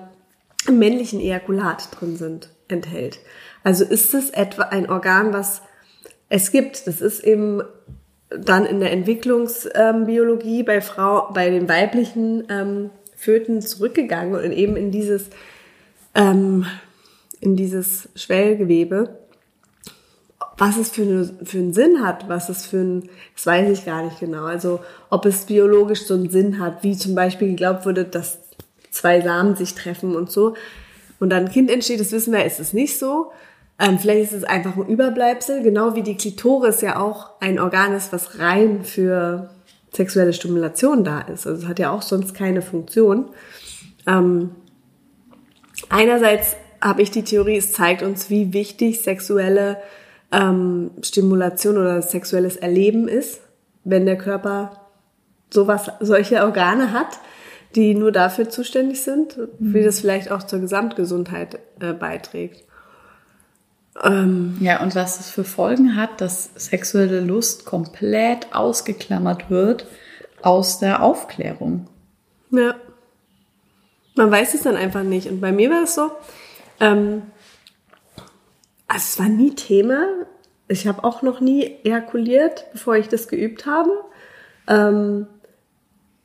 männlichen 0.71 1.19
Ejakulat 1.19 1.89
drin 1.91 2.15
sind, 2.15 2.49
enthält. 2.67 3.19
Also 3.63 3.83
ist 3.83 4.13
es 4.13 4.29
etwa 4.29 4.63
ein 4.63 4.89
Organ, 4.89 5.33
was 5.33 5.61
es 6.29 6.51
gibt. 6.51 6.87
Das 6.87 7.01
ist 7.01 7.23
eben 7.23 7.61
dann 8.29 8.65
in 8.65 8.79
der 8.79 8.91
Entwicklungsbiologie 8.91 10.63
bei 10.63 10.81
Frau, 10.81 11.31
bei 11.33 11.49
den 11.49 11.69
weiblichen 11.69 12.45
ähm, 12.49 12.89
Föten 13.15 13.61
zurückgegangen 13.61 14.35
und 14.35 14.51
eben 14.51 14.75
in 14.75 14.91
dieses, 14.91 15.29
ähm, 16.15 16.65
in 17.39 17.55
dieses 17.55 18.09
Schwellgewebe 18.15 19.19
was 20.57 20.77
es 20.77 20.89
für, 20.89 21.01
eine, 21.01 21.25
für 21.43 21.57
einen 21.57 21.73
Sinn 21.73 22.03
hat, 22.03 22.29
was 22.29 22.49
es 22.49 22.65
für 22.65 22.77
ein, 22.77 23.09
das 23.35 23.45
weiß 23.45 23.77
ich 23.77 23.85
gar 23.85 24.03
nicht 24.03 24.19
genau. 24.19 24.45
Also 24.45 24.79
ob 25.09 25.25
es 25.25 25.45
biologisch 25.45 26.05
so 26.05 26.13
einen 26.13 26.29
Sinn 26.29 26.59
hat, 26.59 26.83
wie 26.83 26.95
zum 26.95 27.15
Beispiel 27.15 27.49
geglaubt 27.49 27.85
wurde, 27.85 28.05
dass 28.05 28.39
zwei 28.91 29.21
Samen 29.21 29.55
sich 29.55 29.73
treffen 29.73 30.15
und 30.15 30.31
so. 30.31 30.55
Und 31.19 31.29
dann 31.29 31.45
ein 31.45 31.51
Kind 31.51 31.71
entsteht, 31.71 31.99
das 31.99 32.11
wissen 32.11 32.33
wir, 32.33 32.45
ist 32.45 32.59
es 32.59 32.73
nicht 32.73 32.99
so. 32.99 33.31
Ähm, 33.79 33.97
vielleicht 33.97 34.31
ist 34.31 34.33
es 34.33 34.43
einfach 34.43 34.77
ein 34.77 34.87
Überbleibsel, 34.87 35.63
genau 35.63 35.95
wie 35.95 36.03
die 36.03 36.15
Klitoris 36.15 36.81
ja 36.81 36.99
auch 36.99 37.31
ein 37.39 37.59
Organ 37.59 37.93
ist, 37.93 38.13
was 38.13 38.39
rein 38.39 38.83
für 38.83 39.49
sexuelle 39.91 40.33
Stimulation 40.33 41.03
da 41.03 41.21
ist. 41.21 41.47
Also 41.47 41.63
es 41.63 41.67
hat 41.67 41.79
ja 41.79 41.91
auch 41.91 42.01
sonst 42.01 42.35
keine 42.35 42.61
Funktion. 42.61 43.29
Ähm, 44.05 44.51
einerseits 45.89 46.55
habe 46.81 47.01
ich 47.01 47.09
die 47.09 47.23
Theorie, 47.23 47.57
es 47.57 47.71
zeigt 47.71 48.03
uns, 48.03 48.29
wie 48.29 48.53
wichtig 48.53 49.01
sexuelle 49.01 49.77
ähm, 50.33 50.91
Stimulation 51.01 51.77
oder 51.77 52.01
sexuelles 52.01 52.57
Erleben 52.57 53.07
ist, 53.07 53.41
wenn 53.83 54.05
der 54.05 54.17
Körper 54.17 54.81
sowas, 55.49 55.91
solche 55.99 56.43
Organe 56.43 56.91
hat, 56.91 57.19
die 57.75 57.95
nur 57.95 58.11
dafür 58.11 58.49
zuständig 58.49 59.01
sind, 59.01 59.37
wie 59.59 59.79
mhm. 59.79 59.85
das 59.85 59.99
vielleicht 59.99 60.31
auch 60.31 60.43
zur 60.43 60.59
Gesamtgesundheit 60.59 61.59
äh, 61.79 61.93
beiträgt. 61.93 62.63
Ähm, 64.03 64.57
ja, 64.59 64.81
und 64.81 64.95
was 64.95 65.19
es 65.19 65.29
für 65.29 65.43
Folgen 65.43 65.95
hat, 65.95 66.19
dass 66.19 66.49
sexuelle 66.55 67.19
Lust 67.19 67.65
komplett 67.65 68.53
ausgeklammert 68.53 69.51
wird 69.51 69.85
aus 70.41 70.79
der 70.79 71.03
Aufklärung. 71.03 71.87
Ja. 72.49 72.75
Man 74.15 74.31
weiß 74.31 74.53
es 74.55 74.63
dann 74.63 74.75
einfach 74.75 75.03
nicht. 75.03 75.27
Und 75.29 75.41
bei 75.41 75.51
mir 75.51 75.69
war 75.69 75.83
es 75.83 75.95
so, 75.95 76.11
ähm, 76.79 77.23
also 78.93 79.05
es 79.05 79.19
war 79.19 79.27
nie 79.27 79.55
Thema. 79.55 80.05
Ich 80.67 80.87
habe 80.87 81.03
auch 81.03 81.23
noch 81.23 81.41
nie 81.41 81.63
ejakuliert, 81.83 82.65
bevor 82.71 82.95
ich 82.95 83.09
das 83.09 83.27
geübt 83.27 83.65
habe. 83.65 83.89
Ähm, 84.67 85.27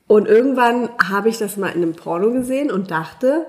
und 0.07 0.29
irgendwann 0.29 0.91
habe 1.03 1.31
ich 1.31 1.39
das 1.39 1.57
mal 1.57 1.69
in 1.69 1.83
einem 1.83 1.95
Porno 1.95 2.31
gesehen 2.31 2.71
und 2.71 2.91
dachte, 2.91 3.47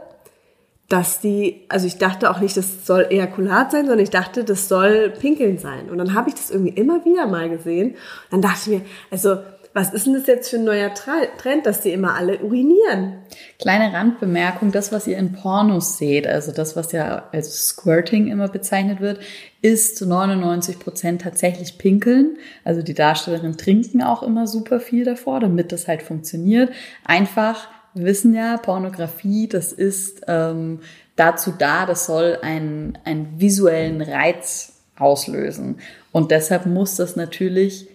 dass 0.88 1.20
die, 1.20 1.66
also 1.70 1.86
ich 1.86 1.98
dachte 1.98 2.32
auch 2.32 2.40
nicht, 2.40 2.58
das 2.58 2.86
soll 2.86 3.08
Ejakulat 3.10 3.72
sein, 3.72 3.86
sondern 3.86 4.04
ich 4.04 4.10
dachte, 4.10 4.44
das 4.44 4.68
soll 4.68 5.14
Pinkeln 5.20 5.58
sein. 5.58 5.90
Und 5.90 5.98
dann 6.00 6.16
habe 6.16 6.30
ich 6.30 6.36
das 6.36 6.50
irgendwie 6.50 6.74
immer 6.74 7.06
wieder 7.06 7.28
mal 7.28 7.50
gesehen. 7.50 7.92
Und 7.92 7.98
dann 8.32 8.42
dachte 8.42 8.60
ich 8.72 8.80
mir, 8.80 8.86
also 9.12 9.38
was 9.74 9.94
ist 9.94 10.06
denn 10.06 10.14
das 10.14 10.28
jetzt 10.28 10.50
für 10.50 10.58
ein 10.58 10.64
neuer 10.64 10.92
Trend, 10.94 11.66
dass 11.66 11.82
die 11.82 11.92
immer 11.92 12.16
alle 12.16 12.40
urinieren? 12.40 13.20
Kleine 13.60 13.94
Randbemerkung, 13.94 14.72
das, 14.72 14.92
was 14.92 15.08
ihr 15.08 15.18
in 15.18 15.34
Pornos 15.34 15.98
seht, 15.98 16.28
also 16.28 16.52
das, 16.52 16.76
was 16.76 16.92
ja 16.92 17.30
als 17.32 17.68
Squirting 17.68 18.28
immer 18.28 18.48
bezeichnet 18.48 19.00
wird, 19.00 19.20
ist 19.62 19.98
zu 19.98 20.08
99 20.08 20.80
Prozent 20.80 21.22
tatsächlich 21.22 21.78
Pinkeln. 21.78 22.38
Also 22.64 22.82
die 22.82 22.94
Darstellerinnen 22.94 23.58
trinken 23.58 24.02
auch 24.02 24.24
immer 24.24 24.48
super 24.48 24.80
viel 24.80 25.06
davor, 25.06 25.40
damit 25.40 25.72
das 25.72 25.88
halt 25.88 26.02
funktioniert. 26.02 26.72
Einfach 27.06 27.68
wir 27.94 28.06
wissen 28.06 28.34
ja, 28.34 28.58
Pornografie, 28.58 29.48
das 29.48 29.72
ist 29.72 30.22
ähm, 30.28 30.80
dazu 31.16 31.54
da, 31.58 31.86
das 31.86 32.06
soll 32.06 32.38
einen, 32.42 32.98
einen 33.04 33.40
visuellen 33.40 34.02
Reiz 34.02 34.84
auslösen. 34.98 35.80
Und 36.12 36.32
deshalb 36.32 36.66
muss 36.66 36.96
das 36.96 37.16
natürlich, 37.16 37.88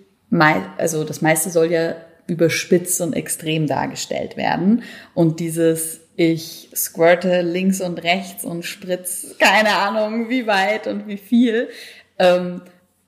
also 0.78 1.04
das 1.04 1.22
meiste 1.22 1.50
soll 1.50 1.70
ja 1.70 1.94
überspitzt 2.26 3.00
und 3.00 3.12
extrem 3.12 3.66
dargestellt 3.66 4.36
werden. 4.36 4.82
Und 5.14 5.40
dieses 5.40 6.00
ich 6.16 6.70
squirte 6.74 7.42
links 7.42 7.80
und 7.80 8.02
rechts 8.02 8.44
und 8.44 8.64
spritz 8.64 9.34
keine 9.38 9.76
Ahnung 9.76 10.28
wie 10.28 10.46
weit 10.46 10.86
und 10.86 11.08
wie 11.08 11.16
viel. 11.16 11.68
Ähm, 12.18 12.62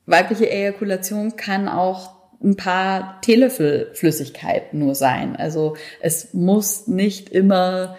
weibliche 0.06 0.50
Ejakulation 0.50 1.36
kann 1.36 1.68
auch 1.68 2.16
ein 2.42 2.56
paar 2.56 3.20
Teelöffel 3.20 3.90
Flüssigkeit 3.94 4.74
nur 4.74 4.94
sein. 4.94 5.36
Also 5.36 5.76
es 6.00 6.34
muss 6.34 6.88
nicht 6.88 7.28
immer 7.28 7.96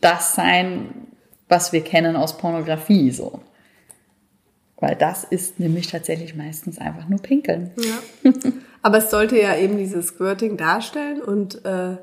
das 0.00 0.34
sein, 0.34 1.08
was 1.48 1.72
wir 1.72 1.82
kennen 1.82 2.16
aus 2.16 2.36
Pornografie, 2.36 3.10
so. 3.10 3.40
Weil 4.80 4.96
das 4.96 5.24
ist 5.24 5.60
nämlich 5.60 5.88
tatsächlich 5.88 6.34
meistens 6.34 6.78
einfach 6.78 7.08
nur 7.08 7.20
Pinkeln. 7.20 7.70
Ja. 7.76 8.32
Aber 8.82 8.98
es 8.98 9.10
sollte 9.10 9.38
ja 9.38 9.56
eben 9.56 9.76
dieses 9.76 10.08
Squirting 10.08 10.56
darstellen 10.56 11.20
und 11.20 11.64
äh, 11.66 11.98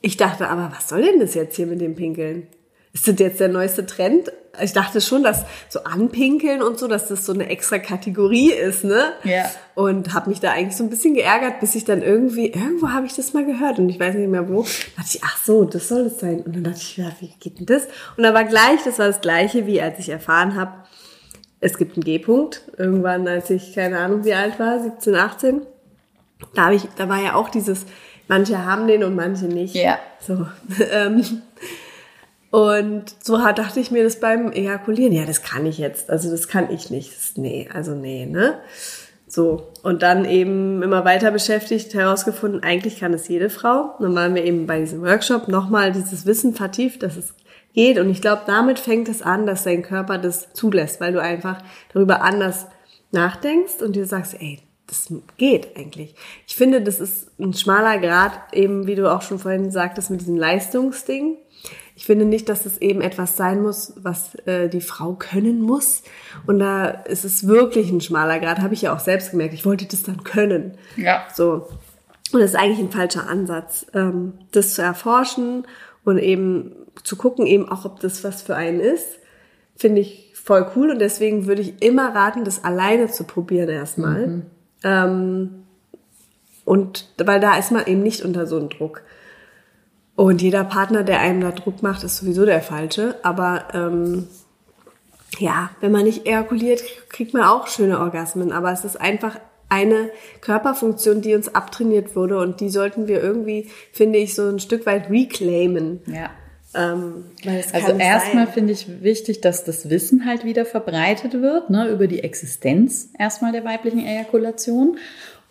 ich 0.00 0.16
dachte, 0.18 0.48
aber 0.48 0.70
was 0.74 0.90
soll 0.90 1.00
denn 1.00 1.18
das 1.18 1.32
jetzt 1.32 1.56
hier 1.56 1.66
mit 1.66 1.80
dem 1.80 1.94
Pinkeln? 1.94 2.46
Ist 2.92 3.08
das 3.08 3.18
jetzt 3.18 3.40
der 3.40 3.48
neueste 3.48 3.86
Trend? 3.86 4.30
Ich 4.62 4.74
dachte 4.74 5.00
schon, 5.00 5.22
dass 5.22 5.44
so 5.70 5.82
anpinkeln 5.84 6.62
und 6.62 6.78
so, 6.78 6.88
dass 6.88 7.08
das 7.08 7.24
so 7.24 7.32
eine 7.32 7.48
extra 7.48 7.78
Kategorie 7.78 8.52
ist, 8.52 8.84
ne? 8.84 9.14
Ja. 9.24 9.50
Und 9.74 10.12
habe 10.12 10.28
mich 10.28 10.40
da 10.40 10.52
eigentlich 10.52 10.76
so 10.76 10.84
ein 10.84 10.90
bisschen 10.90 11.14
geärgert, 11.14 11.58
bis 11.60 11.74
ich 11.74 11.86
dann 11.86 12.02
irgendwie, 12.02 12.48
irgendwo 12.48 12.90
habe 12.90 13.06
ich 13.06 13.14
das 13.14 13.32
mal 13.32 13.46
gehört 13.46 13.78
und 13.78 13.88
ich 13.88 13.98
weiß 13.98 14.14
nicht 14.14 14.28
mehr 14.28 14.46
wo, 14.48 14.62
da 14.62 15.02
dachte 15.02 15.16
ich, 15.16 15.24
ach 15.24 15.42
so, 15.42 15.64
das 15.64 15.88
soll 15.88 16.02
es 16.02 16.20
sein. 16.20 16.42
Und 16.42 16.54
dann 16.54 16.64
dachte 16.64 16.80
ich, 16.80 16.98
ja, 16.98 17.10
wie 17.20 17.32
geht 17.40 17.58
denn 17.58 17.66
das? 17.66 17.84
Und 18.16 18.22
da 18.22 18.34
war 18.34 18.44
gleich, 18.44 18.84
das 18.84 18.98
war 18.98 19.06
das 19.06 19.22
gleiche, 19.22 19.66
wie 19.66 19.80
als 19.80 19.98
ich 19.98 20.10
erfahren 20.10 20.54
habe, 20.54 20.84
es 21.64 21.78
gibt 21.78 21.96
einen 21.96 22.04
G-Punkt. 22.04 22.60
Irgendwann, 22.76 23.26
als 23.26 23.48
ich, 23.48 23.74
keine 23.74 23.98
Ahnung, 23.98 24.24
wie 24.24 24.34
alt 24.34 24.60
war, 24.60 24.82
17, 24.82 25.14
18, 25.14 25.62
da, 26.54 26.70
ich, 26.70 26.82
da 26.96 27.08
war 27.08 27.22
ja 27.22 27.34
auch 27.34 27.48
dieses, 27.48 27.86
manche 28.28 28.66
haben 28.66 28.86
den 28.86 29.02
und 29.02 29.16
manche 29.16 29.46
nicht. 29.46 29.74
Ja. 29.74 29.98
So. 30.20 30.46
Ähm, 30.92 31.42
und 32.50 33.06
so 33.20 33.36
dachte 33.36 33.80
ich 33.80 33.90
mir 33.90 34.04
das 34.04 34.20
beim 34.20 34.52
Ejakulieren. 34.52 35.12
Ja, 35.12 35.24
das 35.24 35.42
kann 35.42 35.66
ich 35.66 35.78
jetzt. 35.78 36.08
Also 36.08 36.30
das 36.30 36.46
kann 36.46 36.70
ich 36.70 36.88
nicht. 36.88 37.10
Das, 37.10 37.36
nee, 37.36 37.68
also 37.72 37.96
nee, 37.96 38.26
ne? 38.26 38.58
So. 39.26 39.72
Und 39.82 40.02
dann 40.02 40.24
eben 40.24 40.80
immer 40.82 41.04
weiter 41.04 41.32
beschäftigt, 41.32 41.94
herausgefunden, 41.94 42.62
eigentlich 42.62 43.00
kann 43.00 43.12
es 43.12 43.26
jede 43.26 43.50
Frau. 43.50 43.96
dann 43.98 44.14
waren 44.14 44.36
wir 44.36 44.44
eben 44.44 44.66
bei 44.66 44.78
diesem 44.78 45.02
Workshop 45.02 45.48
nochmal 45.48 45.90
dieses 45.90 46.26
Wissen 46.26 46.54
vertieft, 46.54 47.02
dass 47.02 47.16
es 47.16 47.34
geht. 47.74 47.98
Und 47.98 48.08
ich 48.08 48.22
glaube, 48.22 48.42
damit 48.46 48.78
fängt 48.78 49.08
es 49.08 49.20
an, 49.20 49.46
dass 49.46 49.64
dein 49.64 49.82
Körper 49.82 50.18
das 50.18 50.52
zulässt, 50.54 51.00
weil 51.00 51.12
du 51.12 51.20
einfach 51.20 51.58
darüber 51.92 52.22
anders 52.22 52.66
nachdenkst 53.10 53.82
und 53.82 53.94
dir 53.96 54.06
sagst, 54.06 54.34
ey, 54.40 54.60
das 54.86 55.12
geht 55.36 55.76
eigentlich. 55.76 56.14
Ich 56.46 56.56
finde, 56.56 56.82
das 56.82 57.00
ist 57.00 57.30
ein 57.38 57.54
schmaler 57.54 57.98
Grad, 57.98 58.32
eben 58.52 58.86
wie 58.86 58.94
du 58.94 59.12
auch 59.12 59.22
schon 59.22 59.38
vorhin 59.38 59.70
sagtest, 59.70 60.10
mit 60.10 60.20
diesem 60.20 60.36
Leistungsding. 60.36 61.38
Ich 61.96 62.06
finde 62.06 62.24
nicht, 62.24 62.48
dass 62.48 62.66
es 62.66 62.78
eben 62.78 63.00
etwas 63.00 63.36
sein 63.36 63.62
muss, 63.62 63.94
was 63.96 64.34
äh, 64.46 64.68
die 64.68 64.80
Frau 64.80 65.14
können 65.14 65.60
muss. 65.60 66.02
Und 66.46 66.58
da 66.58 66.88
ist 66.88 67.24
es 67.24 67.46
wirklich 67.46 67.90
ein 67.90 68.00
schmaler 68.00 68.40
Grad, 68.40 68.58
habe 68.58 68.74
ich 68.74 68.82
ja 68.82 68.94
auch 68.94 69.00
selbst 69.00 69.30
gemerkt. 69.30 69.54
Ich 69.54 69.64
wollte 69.64 69.86
das 69.86 70.02
dann 70.02 70.24
können. 70.24 70.76
Ja. 70.96 71.24
So. 71.32 71.68
Und 72.32 72.40
das 72.40 72.50
ist 72.50 72.56
eigentlich 72.56 72.80
ein 72.80 72.90
falscher 72.90 73.28
Ansatz, 73.28 73.86
ähm, 73.94 74.34
das 74.50 74.74
zu 74.74 74.82
erforschen 74.82 75.66
und 76.04 76.18
eben 76.18 76.72
zu 77.02 77.16
gucken, 77.16 77.46
eben 77.46 77.68
auch, 77.68 77.84
ob 77.84 78.00
das 78.00 78.24
was 78.24 78.42
für 78.42 78.56
einen 78.56 78.80
ist, 78.80 79.18
finde 79.76 80.00
ich 80.00 80.32
voll 80.34 80.70
cool. 80.76 80.90
Und 80.90 80.98
deswegen 80.98 81.46
würde 81.46 81.62
ich 81.62 81.82
immer 81.82 82.14
raten, 82.14 82.44
das 82.44 82.64
alleine 82.64 83.08
zu 83.08 83.24
probieren 83.24 83.68
erstmal. 83.68 84.26
Mhm. 84.26 84.42
Ähm, 84.82 85.50
und 86.64 87.08
weil 87.18 87.40
da 87.40 87.56
ist 87.56 87.72
man 87.72 87.86
eben 87.86 88.02
nicht 88.02 88.22
unter 88.22 88.46
so 88.46 88.56
einem 88.56 88.68
Druck. 88.68 89.02
Und 90.16 90.42
jeder 90.42 90.64
Partner, 90.64 91.02
der 91.02 91.20
einem 91.20 91.40
da 91.40 91.50
Druck 91.50 91.82
macht, 91.82 92.04
ist 92.04 92.18
sowieso 92.18 92.44
der 92.44 92.62
falsche. 92.62 93.16
Aber 93.22 93.64
ähm, 93.72 94.28
ja, 95.38 95.70
wenn 95.80 95.92
man 95.92 96.04
nicht 96.04 96.26
ejakuliert, 96.26 96.82
kriegt 97.08 97.34
man 97.34 97.42
auch 97.42 97.66
schöne 97.66 97.98
Orgasmen. 97.98 98.52
Aber 98.52 98.70
es 98.70 98.84
ist 98.84 99.00
einfach 99.00 99.38
eine 99.68 100.10
Körperfunktion, 100.40 101.20
die 101.20 101.34
uns 101.34 101.54
abtrainiert 101.54 102.14
wurde 102.16 102.38
und 102.38 102.60
die 102.60 102.68
sollten 102.68 103.08
wir 103.08 103.22
irgendwie, 103.22 103.68
finde 103.92 104.18
ich, 104.18 104.34
so 104.34 104.48
ein 104.48 104.58
Stück 104.58 104.86
weit 104.86 105.10
reclaimen. 105.10 106.00
Ja. 106.06 106.30
Ähm, 106.74 107.24
also 107.72 107.92
erstmal 107.92 108.46
finde 108.46 108.72
ich 108.72 109.02
wichtig, 109.02 109.40
dass 109.40 109.64
das 109.64 109.90
Wissen 109.90 110.26
halt 110.26 110.44
wieder 110.44 110.64
verbreitet 110.64 111.40
wird, 111.40 111.70
ne, 111.70 111.88
über 111.88 112.06
die 112.06 112.22
Existenz 112.22 113.10
erstmal 113.18 113.52
der 113.52 113.64
weiblichen 113.64 114.04
Ejakulation. 114.04 114.98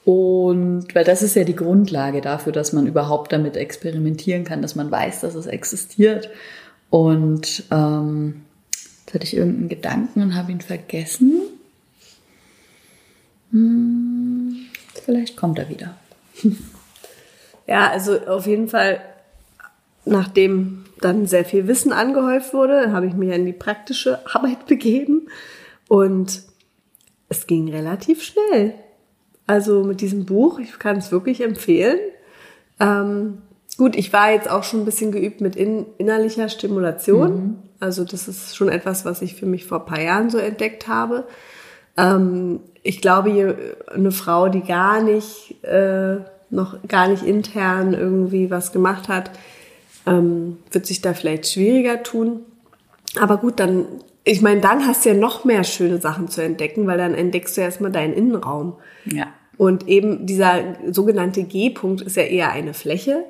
Und 0.06 0.94
weil 0.94 1.06
das 1.06 1.24
ist 1.24 1.36
ja 1.36 1.46
die 1.46 1.56
Grundlage 1.56 2.20
dafür, 2.20 2.52
dass 2.52 2.74
man 2.74 2.88
überhaupt 2.88 3.32
damit 3.32 3.56
experimentieren 3.56 4.44
kann, 4.44 4.62
dass 4.62 4.76
man 4.76 4.92
weiß, 4.92 5.22
dass 5.22 5.36
es 5.36 5.48
existiert. 5.48 6.30
Und 6.90 7.64
ähm, 7.72 8.42
jetzt 9.06 9.14
hatte 9.14 9.24
ich 9.24 9.38
irgendeinen 9.38 9.70
Gedanken 9.70 10.22
und 10.22 10.36
habe 10.36 10.52
ihn 10.52 10.62
vergessen. 10.62 11.42
Hm, 13.54 14.66
vielleicht 15.06 15.38
kommt 15.38 15.58
er 15.58 15.70
wieder. 15.70 15.96
Ja, 17.66 17.90
also 17.90 18.20
auf 18.28 18.46
jeden 18.46 18.68
Fall, 18.68 19.00
nachdem 20.06 20.84
dann 21.00 21.28
sehr 21.28 21.46
viel 21.46 21.68
Wissen 21.68 21.94
angehäuft 21.94 22.54
wurde, 22.54 22.92
habe 22.92 23.08
ich 23.08 23.14
mich 23.14 23.30
in 23.30 23.46
die 23.46 23.54
praktische 23.54 24.20
Arbeit 24.34 24.66
begeben 24.68 25.28
und 25.88 26.44
es 27.30 27.48
ging 27.48 27.70
relativ 27.70 28.22
schnell. 28.22 28.74
Also 29.48 29.84
mit 29.84 30.02
diesem 30.02 30.26
Buch, 30.26 30.60
ich 30.60 30.78
kann 30.80 30.98
es 30.98 31.12
wirklich 31.12 31.42
empfehlen. 31.42 32.00
Ähm, 32.80 33.42
gut, 33.78 33.96
ich 33.96 34.14
war 34.14 34.32
jetzt 34.32 34.50
auch 34.50 34.64
schon 34.64 34.82
ein 34.82 34.86
bisschen 34.86 35.12
geübt 35.12 35.42
mit 35.42 35.56
in, 35.56 35.86
innerlicher 35.98 36.48
Stimulation. 36.50 37.36
Mhm. 37.36 37.56
Also 37.80 38.06
das 38.06 38.28
ist 38.28 38.56
schon 38.56 38.70
etwas, 38.70 39.04
was 39.04 39.22
ich 39.22 39.36
für 39.36 39.46
mich 39.46 39.66
vor 39.66 39.82
ein 39.82 39.86
paar 39.86 40.02
Jahren 40.02 40.30
so 40.30 40.38
entdeckt 40.38 40.88
habe. 40.88 41.26
Ähm, 41.98 42.60
ich 42.82 43.02
glaube, 43.02 43.76
eine 43.94 44.12
Frau, 44.12 44.50
die 44.50 44.62
gar 44.62 45.02
nicht, 45.02 45.64
äh, 45.64 46.18
noch 46.50 46.78
gar 46.88 47.08
nicht 47.08 47.24
intern 47.24 47.94
irgendwie 47.94 48.52
was 48.52 48.72
gemacht 48.72 49.08
hat, 49.08 49.32
ähm, 50.06 50.58
wird 50.72 50.86
sich 50.86 51.02
da 51.02 51.14
vielleicht 51.14 51.48
schwieriger 51.48 52.04
tun. 52.04 52.42
Aber 53.20 53.38
gut, 53.38 53.60
dann, 53.60 53.86
ich 54.24 54.42
meine, 54.42 54.62
dann 54.62 54.86
hast 54.86 55.06
du 55.06 55.10
ja 55.10 55.16
noch 55.16 55.46
mehr 55.46 55.64
schöne 55.64 56.00
Sachen 56.00 56.28
zu 56.28 56.42
entdecken, 56.42 56.88
weil 56.88 56.98
dann 56.98 57.14
entdeckst 57.14 57.56
du 57.58 57.62
erstmal 57.62 57.92
deinen 57.92 58.14
Innenraum. 58.14 58.76
Ja. 59.06 59.28
Und 59.58 59.88
eben 59.88 60.26
dieser 60.26 60.76
sogenannte 60.92 61.44
G-Punkt 61.44 62.02
ist 62.02 62.18
ja 62.18 62.24
eher 62.24 62.52
eine 62.52 62.74
Fläche 62.74 63.24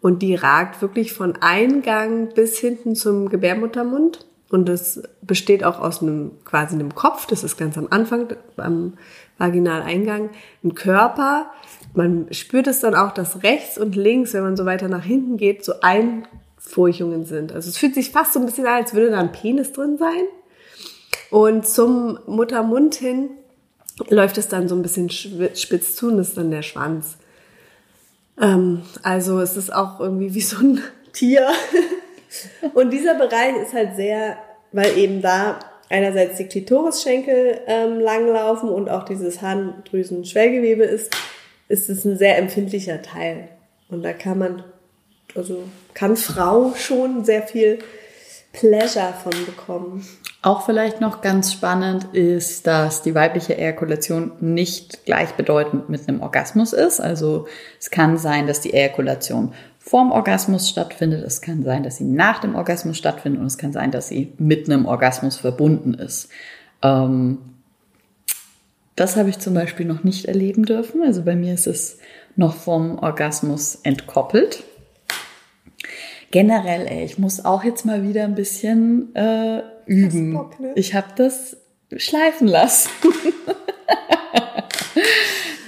und 0.00 0.22
die 0.22 0.34
ragt 0.34 0.82
wirklich 0.82 1.12
von 1.12 1.36
Eingang 1.40 2.28
bis 2.34 2.58
hinten 2.58 2.94
zum 2.94 3.28
Gebärmuttermund. 3.28 4.26
Und 4.54 4.66
das 4.66 5.02
besteht 5.20 5.64
auch 5.64 5.80
aus 5.80 6.00
einem 6.00 6.30
quasi 6.44 6.76
einem 6.76 6.94
Kopf, 6.94 7.26
das 7.26 7.42
ist 7.42 7.56
ganz 7.56 7.76
am 7.76 7.88
Anfang, 7.90 8.28
am 8.56 8.92
Vaginaleingang, 9.36 10.30
ein 10.62 10.76
Körper. 10.76 11.50
Man 11.92 12.32
spürt 12.32 12.68
es 12.68 12.78
dann 12.78 12.94
auch, 12.94 13.10
dass 13.10 13.42
rechts 13.42 13.78
und 13.78 13.96
links, 13.96 14.32
wenn 14.32 14.44
man 14.44 14.56
so 14.56 14.64
weiter 14.64 14.86
nach 14.86 15.02
hinten 15.02 15.38
geht, 15.38 15.64
so 15.64 15.72
Einfurchungen 15.80 17.24
sind. 17.24 17.50
Also 17.50 17.68
es 17.68 17.78
fühlt 17.78 17.96
sich 17.96 18.12
fast 18.12 18.32
so 18.32 18.38
ein 18.38 18.46
bisschen 18.46 18.64
an, 18.66 18.74
als 18.74 18.94
würde 18.94 19.10
da 19.10 19.18
ein 19.18 19.32
Penis 19.32 19.72
drin 19.72 19.98
sein. 19.98 20.22
Und 21.32 21.66
zum 21.66 22.20
Muttermund 22.28 22.94
hin 22.94 23.30
läuft 24.08 24.38
es 24.38 24.46
dann 24.46 24.68
so 24.68 24.76
ein 24.76 24.82
bisschen 24.82 25.10
spitz 25.10 25.96
zu 25.96 26.12
und 26.12 26.20
ist 26.20 26.36
dann 26.36 26.52
der 26.52 26.62
Schwanz. 26.62 27.16
Ähm, 28.40 28.82
also 29.02 29.40
es 29.40 29.56
ist 29.56 29.74
auch 29.74 29.98
irgendwie 29.98 30.32
wie 30.32 30.42
so 30.42 30.58
ein 30.58 30.80
Tier. 31.12 31.48
und 32.74 32.90
dieser 32.90 33.14
Bereich 33.14 33.56
ist 33.62 33.74
halt 33.74 33.96
sehr, 33.96 34.36
weil 34.72 34.96
eben 34.98 35.22
da 35.22 35.58
einerseits 35.88 36.36
die 36.38 36.46
Klitorisschenkel 36.46 37.60
ähm, 37.66 38.00
langlaufen 38.00 38.68
und 38.68 38.88
auch 38.88 39.04
dieses 39.04 39.42
Harndrüsen-Schwellgewebe 39.42 40.84
ist, 40.84 41.14
ist 41.68 41.88
es 41.88 42.04
ein 42.04 42.16
sehr 42.16 42.38
empfindlicher 42.38 43.02
Teil. 43.02 43.48
Und 43.88 44.02
da 44.02 44.12
kann 44.12 44.38
man, 44.38 44.64
also 45.34 45.64
kann 45.92 46.16
Frau 46.16 46.74
schon 46.74 47.24
sehr 47.24 47.42
viel 47.42 47.78
Pleasure 48.52 49.14
von 49.22 49.32
bekommen. 49.46 50.06
Auch 50.42 50.64
vielleicht 50.64 51.00
noch 51.00 51.22
ganz 51.22 51.52
spannend 51.52 52.14
ist, 52.14 52.66
dass 52.66 53.02
die 53.02 53.14
weibliche 53.14 53.56
Ejakulation 53.56 54.32
nicht 54.40 55.04
gleichbedeutend 55.06 55.88
mit 55.88 56.08
einem 56.08 56.22
Orgasmus 56.22 56.72
ist. 56.72 57.00
Also 57.00 57.46
es 57.80 57.90
kann 57.90 58.16
sein, 58.18 58.46
dass 58.46 58.60
die 58.60 58.72
Ejakulation 58.72 59.54
vorm 59.84 60.12
Orgasmus 60.12 60.70
stattfindet, 60.70 61.22
es 61.24 61.42
kann 61.42 61.62
sein, 61.62 61.82
dass 61.82 61.98
sie 61.98 62.04
nach 62.04 62.40
dem 62.40 62.54
Orgasmus 62.54 62.96
stattfindet 62.96 63.42
und 63.42 63.46
es 63.46 63.58
kann 63.58 63.72
sein, 63.72 63.90
dass 63.90 64.08
sie 64.08 64.32
mit 64.38 64.66
einem 64.66 64.86
Orgasmus 64.86 65.36
verbunden 65.36 65.92
ist. 65.92 66.30
Ähm, 66.82 67.38
das 68.96 69.16
habe 69.16 69.28
ich 69.28 69.40
zum 69.40 69.52
Beispiel 69.52 69.84
noch 69.84 70.02
nicht 70.02 70.24
erleben 70.24 70.64
dürfen. 70.64 71.02
Also 71.02 71.22
bei 71.22 71.36
mir 71.36 71.52
ist 71.52 71.66
es 71.66 71.98
noch 72.34 72.54
vom 72.54 72.98
Orgasmus 72.98 73.78
entkoppelt. 73.82 74.64
Generell, 76.30 76.86
ey, 76.86 77.04
ich 77.04 77.18
muss 77.18 77.44
auch 77.44 77.62
jetzt 77.62 77.84
mal 77.84 78.02
wieder 78.02 78.24
ein 78.24 78.34
bisschen 78.34 79.14
äh, 79.14 79.62
üben. 79.84 80.32
Bock, 80.32 80.58
ne? 80.60 80.72
Ich 80.76 80.94
habe 80.94 81.08
das 81.14 81.58
schleifen 81.94 82.48
lassen. 82.48 82.88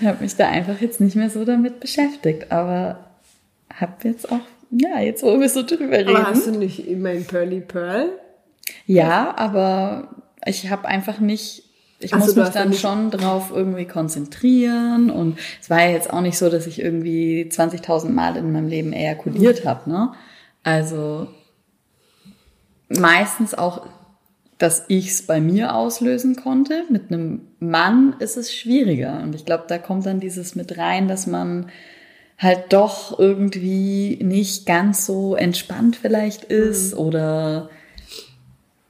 ich 0.00 0.06
habe 0.06 0.22
mich 0.22 0.36
da 0.36 0.48
einfach 0.48 0.80
jetzt 0.80 1.02
nicht 1.02 1.16
mehr 1.16 1.28
so 1.28 1.44
damit 1.44 1.80
beschäftigt, 1.80 2.50
aber 2.50 3.06
habe 3.80 4.08
jetzt 4.08 4.30
auch, 4.30 4.40
ja, 4.70 5.00
jetzt 5.00 5.22
wo 5.22 5.38
wir 5.38 5.48
so 5.48 5.62
drüber 5.62 5.98
reden. 5.98 6.16
Aber 6.16 6.26
hast 6.26 6.46
du 6.46 6.50
nicht 6.50 6.86
immer 6.86 7.10
ein 7.10 7.24
Pearly 7.24 7.60
Pearl? 7.60 8.10
Ja, 8.86 9.34
aber 9.36 10.08
ich 10.44 10.70
habe 10.70 10.86
einfach 10.86 11.20
nicht 11.20 11.66
ich 11.98 12.12
Ach 12.12 12.18
muss 12.18 12.34
so, 12.34 12.40
mich 12.40 12.50
dann 12.50 12.74
schon 12.74 13.10
drauf 13.10 13.50
irgendwie 13.54 13.86
konzentrieren 13.86 15.10
und 15.10 15.38
es 15.60 15.70
war 15.70 15.80
ja 15.80 15.92
jetzt 15.92 16.12
auch 16.12 16.20
nicht 16.20 16.36
so, 16.36 16.50
dass 16.50 16.66
ich 16.66 16.80
irgendwie 16.80 17.48
20.000 17.50 18.10
Mal 18.10 18.36
in 18.36 18.52
meinem 18.52 18.68
Leben 18.68 18.92
ejakuliert 18.92 19.64
mhm. 19.64 19.68
habe, 19.68 19.90
ne? 19.90 20.12
Also 20.62 21.28
meistens 22.88 23.54
auch, 23.54 23.86
dass 24.58 24.84
ich 24.88 25.08
es 25.08 25.26
bei 25.26 25.40
mir 25.40 25.74
auslösen 25.74 26.36
konnte. 26.36 26.84
Mit 26.90 27.10
einem 27.10 27.42
Mann 27.60 28.16
ist 28.18 28.36
es 28.36 28.54
schwieriger 28.54 29.20
und 29.22 29.34
ich 29.34 29.46
glaube, 29.46 29.64
da 29.68 29.78
kommt 29.78 30.04
dann 30.04 30.20
dieses 30.20 30.54
mit 30.54 30.76
rein, 30.76 31.08
dass 31.08 31.26
man 31.26 31.70
halt 32.38 32.72
doch 32.72 33.18
irgendwie 33.18 34.18
nicht 34.22 34.66
ganz 34.66 35.06
so 35.06 35.34
entspannt 35.34 35.96
vielleicht 35.96 36.44
ist 36.44 36.94
mhm. 36.94 37.00
oder 37.00 37.70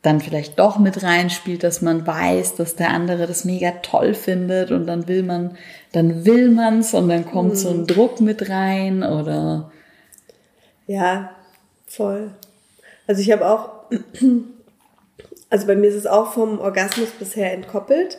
dann 0.03 0.21
vielleicht 0.21 0.59
doch 0.59 0.79
mit 0.79 1.03
reinspielt, 1.03 1.65
dass 1.65 1.83
man 1.83 2.07
weiß, 2.07 2.55
dass 2.55 2.77
der 2.77 2.91
andere 2.91 3.27
das 3.27 3.45
mega 3.45 3.73
toll 3.83 4.15
findet 4.15 4.71
und 4.71 4.87
dann 4.87 5.09
will 5.09 5.25
man, 5.25 5.57
dann 5.93 6.25
will 6.25 6.51
man's 6.51 6.95
und 6.95 7.09
dann 7.09 7.27
kommt 7.27 7.51
mhm. 7.51 7.57
so 7.57 7.71
ein 7.71 7.81
mhm. 7.81 7.87
Druck 7.87 8.21
mit 8.21 8.49
rein 8.49 9.03
oder 9.03 9.71
ja, 10.87 11.31
voll. 11.87 12.31
Also 13.07 13.21
ich 13.21 13.33
habe 13.33 13.49
auch, 13.49 13.91
also 15.51 15.67
bei 15.67 15.75
mir 15.75 15.89
ist 15.89 15.97
es 15.97 16.07
auch 16.07 16.33
vom 16.33 16.61
Orgasmus 16.61 17.11
bisher 17.11 17.53
entkoppelt. 17.53 18.19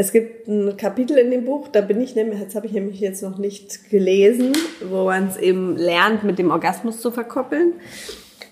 Es 0.00 0.12
gibt 0.12 0.46
ein 0.46 0.76
Kapitel 0.76 1.18
in 1.18 1.32
dem 1.32 1.44
Buch, 1.44 1.66
da 1.66 1.80
bin 1.80 2.00
ich 2.00 2.14
nämlich, 2.14 2.38
jetzt 2.38 2.54
habe 2.54 2.66
ich 2.66 2.72
nämlich 2.72 3.00
jetzt 3.00 3.20
noch 3.20 3.36
nicht 3.36 3.90
gelesen, 3.90 4.52
wo 4.88 5.06
man 5.06 5.26
es 5.26 5.36
eben 5.36 5.76
lernt, 5.76 6.22
mit 6.22 6.38
dem 6.38 6.52
Orgasmus 6.52 7.00
zu 7.00 7.10
verkoppeln, 7.10 7.72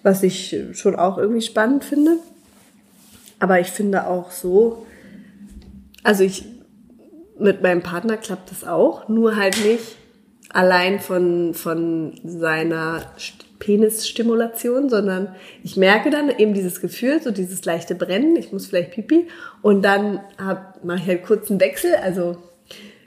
was 0.02 0.24
ich 0.24 0.56
schon 0.72 0.96
auch 0.96 1.18
irgendwie 1.18 1.42
spannend 1.42 1.85
finde. 1.85 2.16
Aber 3.38 3.61
ich 3.61 3.68
finde 3.68 4.09
auch 4.09 4.32
so, 4.32 4.87
also 6.02 6.24
ich, 6.24 6.46
mit 7.38 7.62
meinem 7.62 7.80
Partner 7.80 8.16
klappt 8.16 8.50
das 8.50 8.64
auch, 8.64 9.09
nur 9.09 9.37
halt 9.37 9.64
nicht 9.64 9.96
allein 10.57 11.01
von, 11.01 11.53
von 11.53 12.14
seiner 12.25 13.12
Penisstimulation, 13.59 14.88
sondern 14.88 15.35
ich 15.62 15.77
merke 15.77 16.09
dann 16.09 16.31
eben 16.31 16.55
dieses 16.55 16.81
Gefühl, 16.81 17.21
so 17.23 17.31
dieses 17.31 17.62
leichte 17.66 17.95
Brennen, 17.95 18.37
ich 18.37 18.53
muss 18.53 18.66
vielleicht 18.66 18.92
pipi. 18.92 19.29
Und 19.61 19.83
dann 19.83 20.21
mache 20.83 21.01
ich 21.03 21.07
halt 21.07 21.25
kurz 21.25 21.51
einen 21.51 21.61
Wechsel, 21.61 21.97
also 21.97 22.38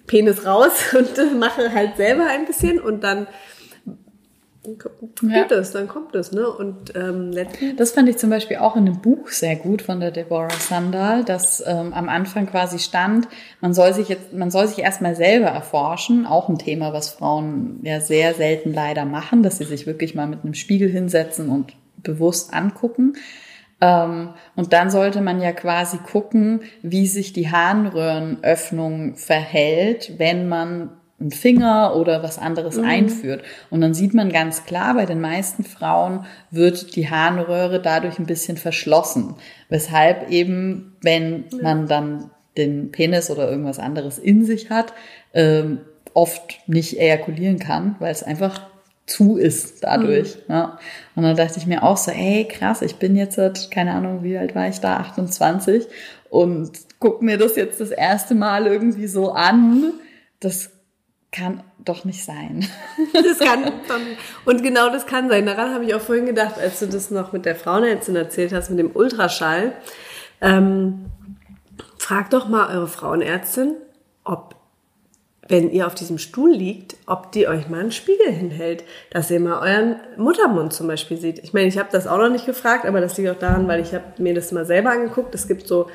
Penis 0.06 0.46
raus 0.46 0.94
und 0.94 1.40
mache 1.40 1.74
halt 1.74 1.98
selber 1.98 2.28
ein 2.28 2.46
bisschen. 2.46 2.80
Und 2.80 3.04
dann 3.04 3.26
geht 4.63 5.52
ja. 5.52 5.58
es, 5.58 5.72
dann 5.72 5.88
kommt 5.88 6.15
es, 6.15 6.32
ne? 6.32 6.48
Und 6.50 6.95
ähm, 6.95 7.32
das 7.78 7.91
fand 7.91 8.10
ich 8.10 8.17
zum 8.17 8.30
Beispiel 8.30 8.58
auch 8.58 8.76
in 8.76 8.88
einem 8.88 9.02
Buch 9.02 9.30
sehr 9.30 9.56
gut 9.56 9.82
von 9.82 10.00
der 10.00 10.12
Deborah 10.12 10.50
Sandal, 10.50 11.24
dass 11.24 11.63
ähm, 11.65 11.93
am 11.93 12.10
Anfang 12.10 12.48
quasi 12.48 12.80
stand, 12.80 13.28
man 13.62 13.74
soll 13.74 13.93
sich 13.93 14.10
jetzt, 14.10 14.34
man 14.34 14.52
soll 14.52 14.67
sich 14.67 14.80
erstmal 14.80 15.15
selber 15.15 15.48
erforschen, 15.48 16.26
auch 16.26 16.50
ein 16.50 16.58
Thema, 16.58 16.91
was 16.93 17.10
Frauen 17.10 17.80
ja 17.84 18.02
sehr 18.02 18.34
selten 18.34 18.74
leider 18.74 19.06
machen, 19.06 19.43
dass 19.43 19.58
sie 19.58 19.65
sich 19.65 19.88
wirklich 19.88 20.13
mal 20.13 20.28
mit 20.28 20.43
einem 20.43 20.54
Spiegel 20.54 20.89
hinsetzen 20.89 21.50
und 21.50 21.74
bewusst 21.98 22.54
angucken. 22.54 23.13
Ähm, 23.82 24.34
und 24.56 24.74
dann 24.74 24.89
sollte 24.89 25.22
man 25.22 25.41
ja 25.41 25.54
quasi 25.54 25.98
gucken, 25.98 26.62
wie 26.82 27.08
sich 27.08 27.32
die 27.32 27.50
Harnröhrenöffnung 27.50 29.15
verhält, 29.15 30.13
wenn 30.17 30.50
man 30.50 30.99
einen 31.19 31.32
Finger 31.32 31.95
oder 31.95 32.23
was 32.23 32.38
anderes 32.38 32.77
mhm. 32.77 32.86
einführt. 32.86 33.43
Und 33.69 33.82
dann 33.82 33.93
sieht 33.93 34.13
man 34.13 34.32
ganz 34.32 34.65
klar, 34.65 34.93
bei 34.93 35.05
den 35.05 35.21
meisten 35.21 35.63
Frauen 35.63 36.25
wird 36.51 36.95
die 36.95 37.10
Harnröhre 37.10 37.82
dadurch 37.82 38.19
ein 38.19 38.25
bisschen 38.25 38.58
verschlossen. 38.58 39.36
Weshalb 39.69 40.29
eben, 40.29 40.95
wenn 41.01 41.45
ja. 41.51 41.58
man 41.62 41.88
dann 41.88 42.32
den 42.58 42.91
Penis 42.91 43.29
oder 43.29 43.49
irgendwas 43.49 43.79
anderes 43.79 44.17
in 44.17 44.45
sich 44.45 44.69
hat, 44.69 44.93
ähm, 45.34 45.79
oft 46.13 46.60
nicht 46.67 46.99
ejakulieren 46.99 47.60
kann, 47.60 47.95
weil 47.99 48.12
es 48.12 48.23
einfach 48.23 48.62
zu 49.05 49.38
ist 49.38 49.84
dadurch. 49.84 50.36
Mhm. 50.47 50.53
Ja. 50.53 50.79
Und 51.15 51.23
dann 51.23 51.36
dachte 51.36 51.58
ich 51.58 51.65
mir 51.65 51.84
auch 51.84 51.97
so, 51.97 52.12
ey, 52.12 52.45
krass, 52.45 52.82
ich 52.82 52.95
bin 52.95 53.15
jetzt, 53.15 53.39
keine 53.71 53.93
Ahnung, 53.93 54.23
wie 54.23 54.38
alt 54.38 54.55
war 54.55 54.67
ich 54.67 54.79
da, 54.79 54.97
28 54.97 55.88
und 56.29 56.71
guck 56.99 57.21
mir 57.21 57.38
das 57.38 57.55
jetzt 57.55 57.82
das 57.82 57.91
erste 57.91 58.36
Mal 58.36 58.67
irgendwie 58.67 59.08
so 59.08 59.32
an. 59.32 59.93
Das 60.39 60.69
kann 61.32 61.63
doch 61.78 62.06
nicht 62.06 62.24
sein. 62.24 62.65
Das 63.13 63.39
kann 63.39 63.63
doch 63.63 64.00
nicht. 64.00 64.18
Und 64.46 64.63
genau 64.63 64.89
das 64.89 65.06
kann 65.06 65.30
sein. 65.30 65.46
Daran 65.46 65.74
habe 65.74 65.86
ich 65.86 65.94
auch 65.94 66.02
vorhin 66.02 66.26
gedacht, 66.26 66.56
als 66.60 66.80
du 66.80 66.88
das 66.88 67.12
noch 67.12 67.32
mit 67.32 67.46
der 67.46 67.56
Frauenärztin 67.56 68.15
erzählt 68.15 68.54
hast, 68.54 68.70
mit 68.70 68.80
dem 68.80 68.92
Ultraschall. 68.94 69.74
Ähm, 70.42 71.06
frag 71.98 72.30
doch 72.30 72.48
mal 72.48 72.76
eure 72.76 72.88
Frauenärztin, 72.88 73.76
ob, 74.24 74.56
wenn 75.48 75.72
ihr 75.72 75.88
auf 75.88 75.96
diesem 75.96 76.18
Stuhl 76.18 76.52
liegt, 76.52 76.96
ob 77.06 77.32
die 77.32 77.48
euch 77.48 77.70
mal 77.70 77.82
einen 77.82 77.92
Spiegel 77.92 78.32
hinhält, 78.32 78.84
dass 79.12 79.32
ihr 79.32 79.39
mal 79.39 79.60
euren 79.60 79.98
Muttermund 80.18 80.74
zum 80.74 80.88
Beispiel 80.88 81.18
seht. 81.18 81.39
Ich 81.39 81.54
meine, 81.54 81.68
ich 81.68 81.78
habe 81.78 81.89
das 81.92 82.08
auch 82.08 82.18
noch 82.18 82.30
nicht 82.30 82.46
gefragt, 82.46 82.86
aber 82.86 83.02
das 83.02 83.18
liegt 83.18 83.30
auch 83.30 83.39
daran, 83.39 83.68
weil 83.68 83.82
ich 83.82 83.94
habe 83.94 84.06
mir 84.18 84.34
das 84.34 84.52
mal 84.52 84.65
selber 84.65 84.92
angeguckt. 84.92 85.36
Es 85.36 85.48
gibt 85.48 85.68
so 85.68 85.88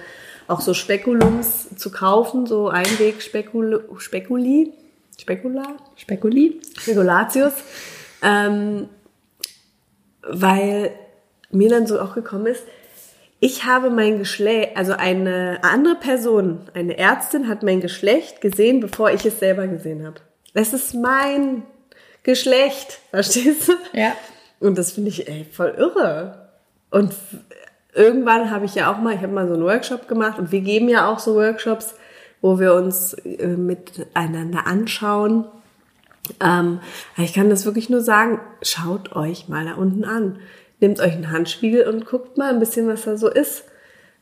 auch 0.47 0.61
so 0.61 0.75
Spekulums 0.75 1.75
zu 1.77 1.90
kaufen, 1.90 2.47
so 2.47 2.68
Einweg-Spekuli. 2.68 4.73
Spekula? 5.20 5.77
Spekuli? 5.96 6.61
Spekulatius. 6.79 7.55
Ähm, 8.22 8.88
weil 10.22 10.92
mir 11.50 11.68
dann 11.68 11.87
so 11.87 12.00
auch 12.00 12.14
gekommen 12.14 12.46
ist, 12.46 12.64
ich 13.40 13.64
habe 13.64 13.90
mein 13.90 14.18
Geschlecht, 14.18 14.77
also 14.77 14.94
eine 14.94 15.59
andere 15.62 15.96
Person, 15.96 16.61
eine 16.72 16.96
Ärztin 16.96 17.48
hat 17.48 17.62
mein 17.62 17.81
Geschlecht 17.81 18.40
gesehen, 18.40 18.81
bevor 18.81 19.11
ich 19.11 19.27
es 19.27 19.38
selber 19.38 19.66
gesehen 19.66 20.07
habe. 20.07 20.16
Das 20.55 20.72
ist 20.72 20.94
mein 20.94 21.62
Geschlecht, 22.22 23.00
verstehst 23.11 23.68
du? 23.68 23.72
Ja. 23.92 24.14
Und 24.61 24.79
das 24.79 24.92
finde 24.92 25.11
ich 25.11 25.29
ey, 25.29 25.44
voll 25.44 25.74
irre. 25.77 26.48
Und 26.90 27.12
irgendwann 27.92 28.50
habe 28.50 28.64
ich 28.64 28.74
ja 28.74 28.90
auch 28.90 28.98
mal, 28.98 29.14
ich 29.14 29.20
habe 29.20 29.33
mal 29.33 29.46
so 29.46 29.55
einen 29.55 29.64
Workshop 29.64 30.09
gemacht 30.09 30.38
und 30.38 30.50
wir 30.50 30.61
geben 30.61 30.88
ja 30.88 31.07
auch 31.09 31.18
so 31.18 31.35
Workshops, 31.35 31.94
wo 32.44 32.61
wir 32.61 32.74
uns 32.74 33.14
äh, 33.14 33.46
miteinander 33.46 34.66
anschauen. 34.66 35.46
Ähm, 36.42 36.80
ich 37.16 37.33
kann 37.33 37.48
das 37.48 37.64
wirklich 37.64 37.88
nur 37.88 38.02
sagen, 38.02 38.38
schaut 38.61 39.16
euch 39.16 39.48
mal 39.48 39.64
da 39.64 39.76
unten 39.76 40.04
an. 40.04 40.37
Nehmt 40.78 41.00
euch 41.00 41.14
einen 41.14 41.30
Handspiegel 41.30 41.88
und 41.88 42.04
guckt 42.04 42.37
mal 42.37 42.52
ein 42.52 42.61
bisschen, 42.61 42.87
was 42.87 43.04
da 43.04 43.16
so 43.16 43.30
ist. 43.30 43.64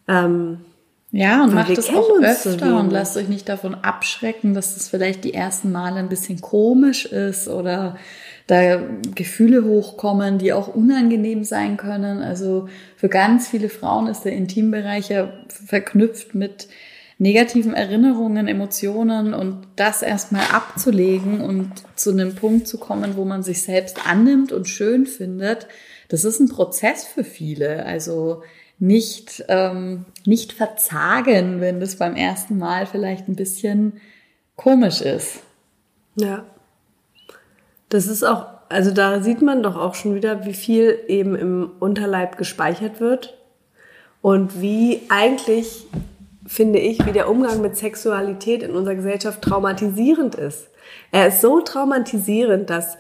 Ähm, 0.07 0.59
ja, 1.11 1.43
und 1.43 1.53
macht 1.53 1.77
es 1.77 1.91
auch 1.91 2.11
öfter 2.23 2.53
so 2.53 2.77
und 2.77 2.93
lasst 2.93 3.17
euch 3.17 3.27
nicht 3.27 3.49
davon 3.49 3.75
abschrecken, 3.75 4.55
dass 4.55 4.77
es 4.77 4.89
vielleicht 4.89 5.25
die 5.25 5.35
ersten 5.35 5.73
Male 5.73 5.97
ein 5.97 6.09
bisschen 6.09 6.41
komisch 6.41 7.07
ist 7.07 7.49
oder 7.49 7.97
da 8.47 8.81
Gefühle 9.17 9.65
hochkommen, 9.65 10.39
die 10.39 10.53
auch 10.53 10.69
unangenehm 10.69 11.43
sein 11.43 11.77
können. 11.77 12.23
Also 12.23 12.69
für 12.97 13.09
ganz 13.09 13.49
viele 13.49 13.69
Frauen 13.69 14.07
ist 14.07 14.21
der 14.21 14.33
Intimbereich 14.33 15.09
ja 15.09 15.33
verknüpft 15.49 16.37
mit 16.37 16.69
negativen 17.23 17.73
Erinnerungen, 17.73 18.49
Emotionen 18.49 19.33
und 19.33 19.69
das 19.77 20.03
erstmal 20.03 20.45
abzulegen 20.53 21.41
und 21.41 21.71
zu 21.95 22.11
einem 22.11 22.35
Punkt 22.35 22.67
zu 22.67 22.79
kommen, 22.79 23.17
wo 23.17 23.25
man 23.25 23.45
sich 23.45 23.63
selbst 23.63 24.09
annimmt 24.09 24.51
und 24.51 24.67
schön 24.67 25.07
findet, 25.07 25.69
das 26.09 26.25
ist 26.25 26.41
ein 26.41 26.49
Prozess 26.49 27.05
für 27.05 27.23
viele. 27.23 27.87
Also 27.87 28.43
nicht, 28.81 29.45
ähm, 29.47 30.05
nicht 30.27 30.53
verzagen, 30.53 31.61
wenn 31.61 31.79
das 31.79 31.95
beim 31.95 32.17
ersten 32.17 32.59
Mal 32.59 32.87
vielleicht 32.87 33.29
ein 33.29 33.37
bisschen 33.37 34.01
komisch 34.57 35.01
ist. 35.01 35.43
Ja. 36.17 36.45
Das 37.89 38.09
ist 38.09 38.25
auch, 38.25 38.47
also 38.69 38.91
da 38.91 39.23
sieht 39.23 39.43
man 39.43 39.63
doch 39.63 39.77
auch 39.77 39.95
schon 39.95 40.17
wieder, 40.17 40.45
wie 40.45 40.55
viel 40.55 40.99
eben 41.07 41.37
im 41.37 41.71
Unterleib 41.79 42.37
gespeichert 42.37 42.99
wird 42.99 43.39
und 44.23 44.61
wie 44.61 45.03
eigentlich, 45.09 45.87
finde 46.53 46.79
ich, 46.79 47.05
wie 47.07 47.13
der 47.13 47.29
Umgang 47.29 47.63
mit 47.63 47.77
Sexualität 47.77 48.63
in 48.63 48.73
unserer 48.73 48.95
Gesellschaft 48.95 49.43
traumatisierend 49.43 50.35
ist. 50.35 50.69
Er 51.11 51.29
ist 51.29 51.41
so 51.41 51.61
traumatisierend, 51.61 52.69
dass 52.69 52.99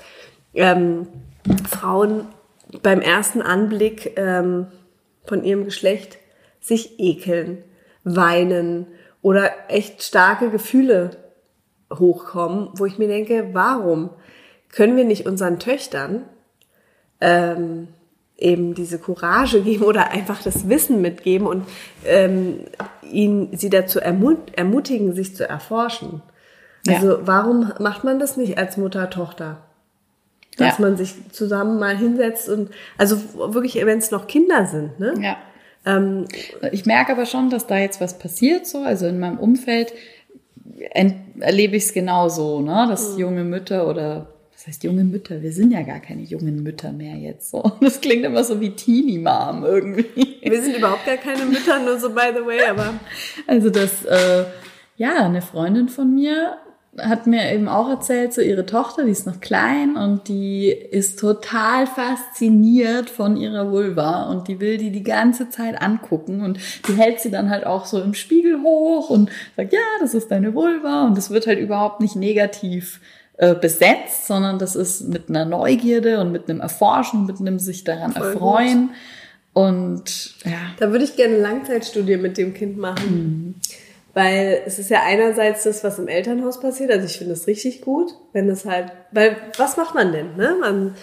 ähm, 0.54 1.06
Frauen 1.68 2.26
beim 2.82 3.00
ersten 3.00 3.42
Anblick 3.42 4.14
ähm, 4.16 4.68
von 5.24 5.44
ihrem 5.44 5.64
Geschlecht 5.64 6.18
sich 6.60 6.98
ekeln, 6.98 7.62
weinen 8.04 8.86
oder 9.20 9.50
echt 9.68 10.02
starke 10.02 10.50
Gefühle 10.50 11.10
hochkommen, 11.92 12.70
wo 12.74 12.86
ich 12.86 12.98
mir 12.98 13.08
denke, 13.08 13.50
warum 13.52 14.10
können 14.70 14.96
wir 14.96 15.04
nicht 15.04 15.26
unseren 15.26 15.58
Töchtern 15.58 16.24
ähm, 17.20 17.88
eben 18.42 18.74
diese 18.74 18.98
Courage 18.98 19.62
geben 19.62 19.84
oder 19.84 20.10
einfach 20.10 20.42
das 20.42 20.68
Wissen 20.68 21.00
mitgeben 21.00 21.46
und 21.46 21.64
ähm, 22.04 22.60
ihn, 23.10 23.48
sie 23.52 23.70
dazu 23.70 24.00
ermut 24.00 24.38
ermutigen, 24.56 25.14
sich 25.14 25.34
zu 25.34 25.48
erforschen. 25.48 26.22
Also 26.88 27.12
ja. 27.12 27.18
warum 27.24 27.72
macht 27.78 28.04
man 28.04 28.18
das 28.18 28.36
nicht 28.36 28.58
als 28.58 28.76
Mutter, 28.76 29.08
Tochter? 29.10 29.58
Dass 30.58 30.78
ja. 30.78 30.84
man 30.84 30.96
sich 30.96 31.14
zusammen 31.30 31.78
mal 31.78 31.96
hinsetzt 31.96 32.48
und 32.48 32.70
also 32.98 33.16
wirklich, 33.54 33.74
wenn 33.76 33.98
es 33.98 34.10
noch 34.10 34.26
Kinder 34.26 34.66
sind, 34.66 34.98
ne? 35.00 35.14
Ja. 35.20 35.36
Ähm, 35.84 36.26
ich 36.70 36.84
merke 36.84 37.12
aber 37.12 37.26
schon, 37.26 37.50
dass 37.50 37.66
da 37.66 37.78
jetzt 37.78 38.00
was 38.00 38.18
passiert, 38.18 38.66
so. 38.66 38.78
Also 38.78 39.06
in 39.06 39.18
meinem 39.18 39.38
Umfeld 39.38 39.92
erlebe 41.40 41.76
ich 41.76 41.84
es 41.84 41.92
genauso, 41.92 42.60
ne? 42.60 42.86
Dass 42.88 43.14
mhm. 43.14 43.18
junge 43.18 43.44
Mütter 43.44 43.88
oder 43.88 44.26
das 44.62 44.68
heißt 44.68 44.84
junge 44.84 45.02
Mütter, 45.02 45.42
wir 45.42 45.50
sind 45.50 45.72
ja 45.72 45.82
gar 45.82 45.98
keine 45.98 46.22
jungen 46.22 46.62
Mütter 46.62 46.92
mehr 46.92 47.16
jetzt 47.16 47.50
so. 47.50 47.72
Das 47.80 48.00
klingt 48.00 48.24
immer 48.24 48.44
so 48.44 48.60
wie 48.60 48.70
Teenie 48.70 49.18
Mom 49.18 49.64
irgendwie. 49.64 50.06
Wir 50.40 50.62
sind 50.62 50.76
überhaupt 50.76 51.04
gar 51.04 51.16
keine 51.16 51.46
Mütter, 51.46 51.80
nur 51.80 51.98
so 51.98 52.10
by 52.10 52.30
the 52.32 52.46
way, 52.46 52.64
aber. 52.70 52.94
Also 53.48 53.70
das, 53.70 54.04
äh, 54.04 54.44
ja, 54.96 55.24
eine 55.24 55.42
Freundin 55.42 55.88
von 55.88 56.14
mir 56.14 56.58
hat 56.96 57.26
mir 57.26 57.52
eben 57.52 57.66
auch 57.66 57.88
erzählt, 57.88 58.34
so 58.34 58.40
ihre 58.40 58.64
Tochter, 58.64 59.04
die 59.04 59.10
ist 59.10 59.26
noch 59.26 59.40
klein 59.40 59.96
und 59.96 60.28
die 60.28 60.68
ist 60.68 61.18
total 61.18 61.88
fasziniert 61.88 63.10
von 63.10 63.36
ihrer 63.36 63.72
Vulva 63.72 64.30
und 64.30 64.46
die 64.46 64.60
will 64.60 64.76
die 64.76 64.92
die 64.92 65.02
ganze 65.02 65.50
Zeit 65.50 65.82
angucken 65.82 66.42
und 66.42 66.60
die 66.86 66.92
hält 66.92 67.18
sie 67.18 67.32
dann 67.32 67.50
halt 67.50 67.66
auch 67.66 67.86
so 67.86 68.00
im 68.00 68.14
Spiegel 68.14 68.62
hoch 68.62 69.10
und 69.10 69.28
sagt, 69.56 69.72
ja, 69.72 69.80
das 69.98 70.14
ist 70.14 70.30
deine 70.30 70.54
Vulva 70.54 71.06
und 71.06 71.16
das 71.16 71.30
wird 71.30 71.48
halt 71.48 71.58
überhaupt 71.58 72.00
nicht 72.00 72.14
negativ 72.14 73.00
äh, 73.38 73.54
besetzt, 73.54 74.26
sondern 74.26 74.58
das 74.58 74.76
ist 74.76 75.08
mit 75.08 75.28
einer 75.28 75.44
Neugierde 75.44 76.20
und 76.20 76.32
mit 76.32 76.48
einem 76.48 76.60
Erforschen, 76.60 77.26
mit 77.26 77.40
einem 77.40 77.58
sich 77.58 77.84
daran 77.84 78.12
Voll 78.12 78.32
erfreuen. 78.32 78.88
Gut. 78.88 78.96
Und 79.54 80.34
ja. 80.44 80.72
Da 80.78 80.90
würde 80.90 81.04
ich 81.04 81.16
gerne 81.16 81.34
eine 81.34 81.42
Langzeitstudie 81.42 82.16
mit 82.16 82.38
dem 82.38 82.54
Kind 82.54 82.78
machen. 82.78 83.10
Mhm. 83.10 83.54
Weil 84.14 84.62
es 84.66 84.78
ist 84.78 84.90
ja 84.90 85.02
einerseits 85.06 85.64
das, 85.64 85.82
was 85.84 85.98
im 85.98 86.08
Elternhaus 86.08 86.60
passiert. 86.60 86.90
Also 86.90 87.06
ich 87.06 87.16
finde 87.16 87.32
es 87.32 87.46
richtig 87.46 87.80
gut, 87.80 88.12
wenn 88.32 88.48
es 88.48 88.66
halt, 88.66 88.92
weil 89.10 89.36
was 89.56 89.76
macht 89.76 89.94
man 89.94 90.12
denn? 90.12 90.36
Ne? 90.36 90.56
Man, 90.60 90.94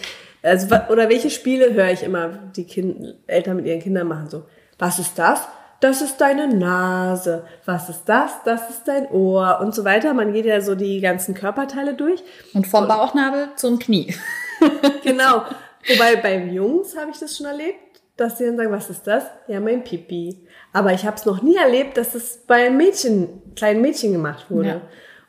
also 0.43 0.67
oder 0.89 1.09
welche 1.09 1.29
Spiele 1.29 1.73
höre 1.73 1.91
ich 1.91 2.03
immer, 2.03 2.51
die 2.55 2.65
kind, 2.65 3.15
Eltern 3.25 3.57
mit 3.57 3.65
ihren 3.65 3.79
Kindern 3.79 4.07
machen 4.07 4.29
so. 4.29 4.43
Was 4.77 4.99
ist 4.99 5.17
das? 5.17 5.41
Das 5.79 6.01
ist 6.01 6.17
deine 6.17 6.47
Nase. 6.47 7.45
Was 7.65 7.89
ist 7.89 8.03
das? 8.05 8.31
Das 8.43 8.69
ist 8.69 8.87
dein 8.87 9.09
Ohr 9.11 9.59
und 9.61 9.73
so 9.73 9.85
weiter. 9.85 10.13
Man 10.13 10.33
geht 10.33 10.45
ja 10.45 10.59
so 10.59 10.75
die 10.75 10.99
ganzen 10.99 11.33
Körperteile 11.33 11.93
durch. 11.93 12.21
Und 12.53 12.67
vom 12.67 12.87
Bauchnabel 12.87 13.49
zum 13.55 13.79
Knie. 13.79 14.13
genau. 15.03 15.43
Wobei 15.87 16.17
beim 16.17 16.49
Jungs 16.49 16.97
habe 16.97 17.11
ich 17.11 17.19
das 17.19 17.37
schon 17.37 17.45
erlebt, 17.45 18.01
dass 18.17 18.37
sie 18.37 18.45
dann 18.45 18.57
sagen, 18.57 18.71
was 18.71 18.89
ist 18.89 19.07
das? 19.07 19.23
Ja, 19.47 19.61
mein 19.61 19.83
Pipi. 19.83 20.45
Aber 20.73 20.93
ich 20.93 21.05
habe 21.05 21.15
es 21.15 21.25
noch 21.25 21.41
nie 21.41 21.55
erlebt, 21.55 21.97
dass 21.97 22.13
es 22.13 22.39
bei 22.45 22.69
Mädchen, 22.69 23.29
kleinen 23.55 23.81
Mädchen 23.81 24.11
gemacht 24.11 24.51
wurde. 24.51 24.67
Ja. 24.67 24.81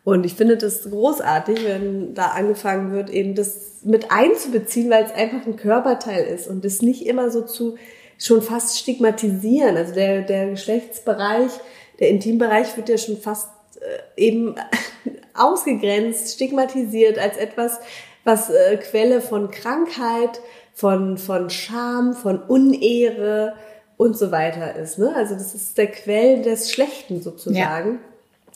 Und 0.03 0.27
ich 0.27 0.35
finde 0.35 0.57
das 0.57 0.91
großartig, 0.91 1.65
wenn 1.65 2.15
da 2.15 2.29
angefangen 2.29 2.93
wird, 2.93 3.11
eben 3.11 3.35
das 3.35 3.83
mit 3.85 4.11
einzubeziehen, 4.11 4.91
weil 4.91 5.05
es 5.05 5.13
einfach 5.13 5.47
ein 5.47 5.57
Körperteil 5.57 6.25
ist 6.25 6.49
und 6.49 6.65
es 6.65 6.83
nicht 6.83 7.07
immer 7.07 7.31
so 7.31 7.43
zu 7.43 7.77
schon 8.20 8.42
fast 8.42 8.78
stigmatisieren. 8.78 9.76
Also 9.76 9.94
der, 9.94 10.22
der 10.22 10.50
Geschlechtsbereich, 10.50 11.50
der 11.98 12.11
Intimbereich 12.11 12.76
wird 12.76 12.88
ja 12.88 12.98
schon 12.98 13.16
fast 13.16 13.48
äh, 13.80 14.22
eben 14.22 14.54
ausgegrenzt, 15.35 16.35
stigmatisiert 16.35 17.18
als 17.18 17.37
etwas, 17.37 17.80
was 18.22 18.50
äh, 18.50 18.76
Quelle 18.76 19.20
von 19.20 19.50
Krankheit, 19.50 20.40
von, 20.74 21.18
von 21.18 21.50
Scham, 21.50 22.14
von 22.14 22.40
Unehre, 22.40 23.54
und 24.00 24.16
so 24.16 24.33
weiter 24.33 24.76
ist. 24.76 24.98
Ne? 24.98 25.14
Also 25.14 25.35
das 25.35 25.54
ist 25.54 25.76
der 25.76 25.88
Quell 25.88 26.40
des 26.40 26.72
Schlechten 26.72 27.20
sozusagen. 27.20 28.00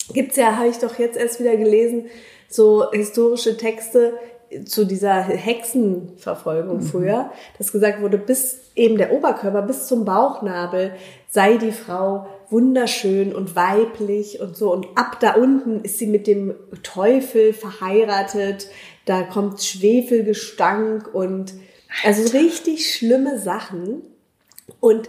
Ja. 0.09 0.15
Gibt's 0.15 0.37
ja, 0.37 0.57
habe 0.57 0.69
ich 0.69 0.79
doch 0.79 0.99
jetzt 0.99 1.19
erst 1.19 1.39
wieder 1.39 1.55
gelesen, 1.59 2.07
so 2.49 2.91
historische 2.93 3.59
Texte 3.59 4.15
zu 4.67 4.85
dieser 4.85 5.23
Hexenverfolgung 5.23 6.79
mhm. 6.79 6.83
früher, 6.83 7.33
dass 7.59 7.73
gesagt 7.73 8.01
wurde, 8.01 8.19
bis 8.19 8.71
eben 8.75 8.99
der 8.99 9.13
Oberkörper, 9.13 9.63
bis 9.63 9.87
zum 9.87 10.05
Bauchnabel 10.05 10.93
sei 11.29 11.57
die 11.57 11.73
Frau 11.73 12.27
wunderschön 12.51 13.35
und 13.35 13.57
weiblich 13.57 14.41
und 14.41 14.57
so. 14.57 14.73
Und 14.73 14.87
ab 14.95 15.19
da 15.21 15.35
unten 15.35 15.83
ist 15.83 15.99
sie 15.99 16.07
mit 16.07 16.27
dem 16.27 16.55
Teufel 16.83 17.53
verheiratet. 17.53 18.69
Da 19.07 19.23
kommt 19.23 19.63
Schwefelgestank 19.63 21.13
und 21.13 21.55
also 22.05 22.37
richtig 22.37 22.95
schlimme 22.95 23.39
Sachen. 23.39 24.03
Und 24.81 25.09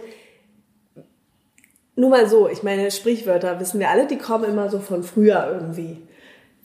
nur 1.94 2.10
mal 2.10 2.28
so, 2.28 2.48
ich 2.48 2.62
meine, 2.62 2.90
Sprichwörter 2.90 3.58
wissen 3.60 3.80
wir 3.80 3.90
alle, 3.90 4.06
die 4.06 4.18
kommen 4.18 4.44
immer 4.44 4.68
so 4.68 4.80
von 4.80 5.02
früher 5.02 5.48
irgendwie. 5.50 6.02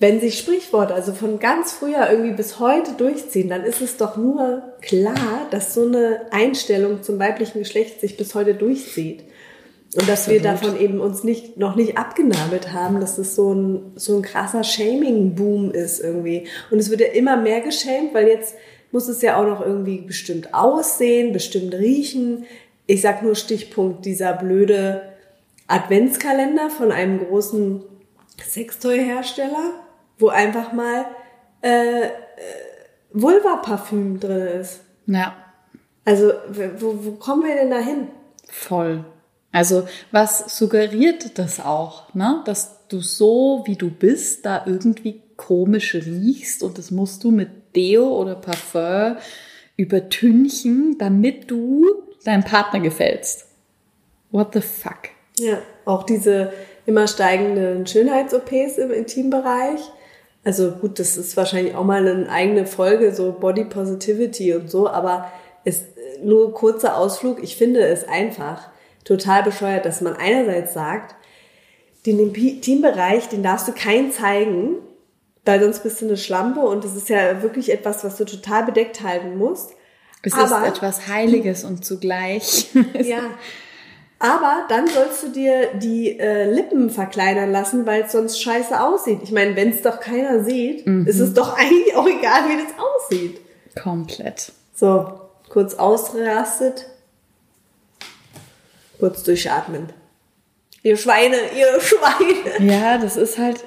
Wenn 0.01 0.19
sich 0.19 0.39
Sprichworte 0.39 0.95
also 0.95 1.13
von 1.13 1.37
ganz 1.37 1.73
früher 1.73 2.09
irgendwie 2.09 2.33
bis 2.33 2.59
heute 2.59 2.93
durchziehen, 2.93 3.49
dann 3.49 3.63
ist 3.63 3.81
es 3.81 3.97
doch 3.97 4.17
nur 4.17 4.63
klar, 4.81 5.47
dass 5.51 5.75
so 5.75 5.85
eine 5.85 6.21
Einstellung 6.31 7.03
zum 7.03 7.19
weiblichen 7.19 7.59
Geschlecht 7.59 8.01
sich 8.01 8.17
bis 8.17 8.33
heute 8.33 8.55
durchzieht. 8.55 9.19
Und 9.93 10.09
dass 10.09 10.21
Absolut. 10.21 10.41
wir 10.43 10.51
davon 10.51 10.81
eben 10.81 10.99
uns 10.99 11.23
nicht, 11.23 11.57
noch 11.57 11.75
nicht 11.75 11.99
abgenabelt 11.99 12.73
haben, 12.73 12.99
dass 12.99 13.19
es 13.19 13.35
so 13.35 13.53
ein, 13.53 13.91
so 13.95 14.15
ein 14.15 14.23
krasser 14.23 14.63
Shaming-Boom 14.63 15.69
ist 15.69 15.99
irgendwie. 15.99 16.47
Und 16.71 16.79
es 16.79 16.89
wird 16.89 17.01
ja 17.01 17.07
immer 17.09 17.37
mehr 17.37 17.61
geschämt, 17.61 18.15
weil 18.15 18.27
jetzt 18.27 18.55
muss 18.91 19.07
es 19.07 19.21
ja 19.21 19.39
auch 19.39 19.45
noch 19.45 19.61
irgendwie 19.61 19.99
bestimmt 19.99 20.51
aussehen, 20.55 21.31
bestimmt 21.31 21.75
riechen. 21.75 22.45
Ich 22.87 23.01
sag 23.01 23.21
nur 23.21 23.35
Stichpunkt 23.35 24.03
dieser 24.05 24.33
blöde 24.33 25.03
Adventskalender 25.67 26.71
von 26.71 26.91
einem 26.91 27.19
großen 27.19 27.83
Sextoy-Hersteller, 28.43 29.75
wo 30.21 30.29
einfach 30.29 30.71
mal 30.71 31.05
äh, 31.61 32.03
äh, 32.03 32.09
Vulva-Parfüm 33.11 34.19
drin 34.19 34.47
ist. 34.61 34.81
Ja. 35.07 35.35
Also, 36.05 36.33
wo, 36.79 37.05
wo 37.05 37.11
kommen 37.11 37.43
wir 37.43 37.55
denn 37.55 37.69
da 37.69 37.79
hin? 37.79 38.07
Voll. 38.47 39.03
Also, 39.51 39.87
was 40.11 40.57
suggeriert 40.57 41.37
das 41.37 41.59
auch, 41.59 42.13
ne? 42.13 42.41
Dass 42.45 42.87
du 42.87 43.01
so, 43.01 43.63
wie 43.65 43.75
du 43.75 43.89
bist, 43.89 44.45
da 44.45 44.63
irgendwie 44.65 45.21
komisch 45.35 45.95
riechst 45.95 46.63
und 46.63 46.77
das 46.77 46.91
musst 46.91 47.23
du 47.23 47.31
mit 47.31 47.75
Deo 47.75 48.07
oder 48.07 48.35
Parfum 48.35 49.17
übertünchen, 49.75 50.97
damit 50.99 51.49
du 51.49 51.85
deinem 52.23 52.43
Partner 52.43 52.79
gefällst. 52.79 53.47
What 54.31 54.53
the 54.53 54.61
fuck? 54.61 55.09
Ja, 55.37 55.57
auch 55.85 56.03
diese 56.03 56.53
immer 56.85 57.07
steigenden 57.07 57.85
Schönheits-OPs 57.85 58.77
im 58.77 58.91
Intimbereich. 58.91 59.81
Also 60.43 60.71
gut, 60.71 60.99
das 60.99 61.17
ist 61.17 61.37
wahrscheinlich 61.37 61.75
auch 61.75 61.83
mal 61.83 62.07
eine 62.07 62.29
eigene 62.29 62.65
Folge, 62.65 63.13
so 63.13 63.31
Body 63.31 63.65
Positivity 63.65 64.55
und 64.55 64.71
so, 64.71 64.89
aber 64.89 65.31
es 65.63 65.83
nur 66.23 66.53
kurzer 66.53 66.97
Ausflug. 66.97 67.41
Ich 67.43 67.55
finde 67.55 67.81
es 67.81 68.07
einfach 68.07 68.69
total 69.03 69.43
bescheuert, 69.43 69.85
dass 69.85 70.01
man 70.01 70.15
einerseits 70.15 70.73
sagt, 70.73 71.15
den 72.05 72.19
Intimbereich, 72.19 73.29
den 73.29 73.43
darfst 73.43 73.67
du 73.67 73.73
keinen 73.73 74.11
zeigen, 74.11 74.77
weil 75.45 75.61
sonst 75.61 75.83
bist 75.83 76.01
du 76.01 76.05
eine 76.05 76.17
Schlampe 76.17 76.61
und 76.61 76.83
das 76.83 76.95
ist 76.95 77.09
ja 77.09 77.41
wirklich 77.43 77.71
etwas, 77.71 78.03
was 78.03 78.17
du 78.17 78.25
total 78.25 78.63
bedeckt 78.63 79.01
halten 79.01 79.37
musst. 79.37 79.71
Es 80.23 80.33
aber, 80.33 80.67
ist 80.67 80.77
etwas 80.77 81.07
Heiliges 81.07 81.63
und 81.63 81.83
zugleich. 81.83 82.69
ja, 83.01 83.23
aber 84.21 84.65
dann 84.69 84.87
sollst 84.87 85.23
du 85.23 85.29
dir 85.29 85.73
die 85.73 86.19
äh, 86.19 86.45
Lippen 86.45 86.91
verkleinern 86.91 87.51
lassen, 87.51 87.87
weil 87.87 88.03
es 88.03 88.11
sonst 88.11 88.39
scheiße 88.39 88.79
aussieht. 88.79 89.19
Ich 89.23 89.31
meine, 89.31 89.55
wenn 89.55 89.71
es 89.71 89.81
doch 89.81 89.99
keiner 89.99 90.43
sieht, 90.43 90.85
mhm. 90.85 91.07
ist 91.07 91.19
es 91.19 91.33
doch 91.33 91.57
eigentlich 91.57 91.95
auch 91.95 92.07
egal, 92.07 92.43
wie 92.49 92.63
das 92.63 92.73
aussieht. 92.77 93.41
Komplett. 93.81 94.51
So, 94.75 95.21
kurz 95.49 95.73
ausrastet. 95.73 96.85
Kurz 98.99 99.23
durchatmen. 99.23 99.91
Ihr 100.83 100.97
Schweine, 100.97 101.37
ihr 101.57 101.81
Schweine. 101.81 102.71
Ja, 102.71 102.99
das 102.99 103.17
ist 103.17 103.39
halt. 103.39 103.63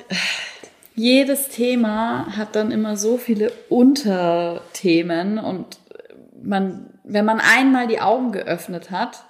jedes 0.95 1.49
Thema 1.49 2.37
hat 2.37 2.55
dann 2.55 2.71
immer 2.71 2.97
so 2.97 3.17
viele 3.17 3.51
Unterthemen 3.69 5.41
und 5.41 5.79
man, 6.41 6.91
wenn 7.03 7.25
man 7.25 7.41
einmal 7.41 7.89
die 7.89 8.01
Augen 8.01 8.31
geöffnet 8.31 8.93
hat, 8.93 9.25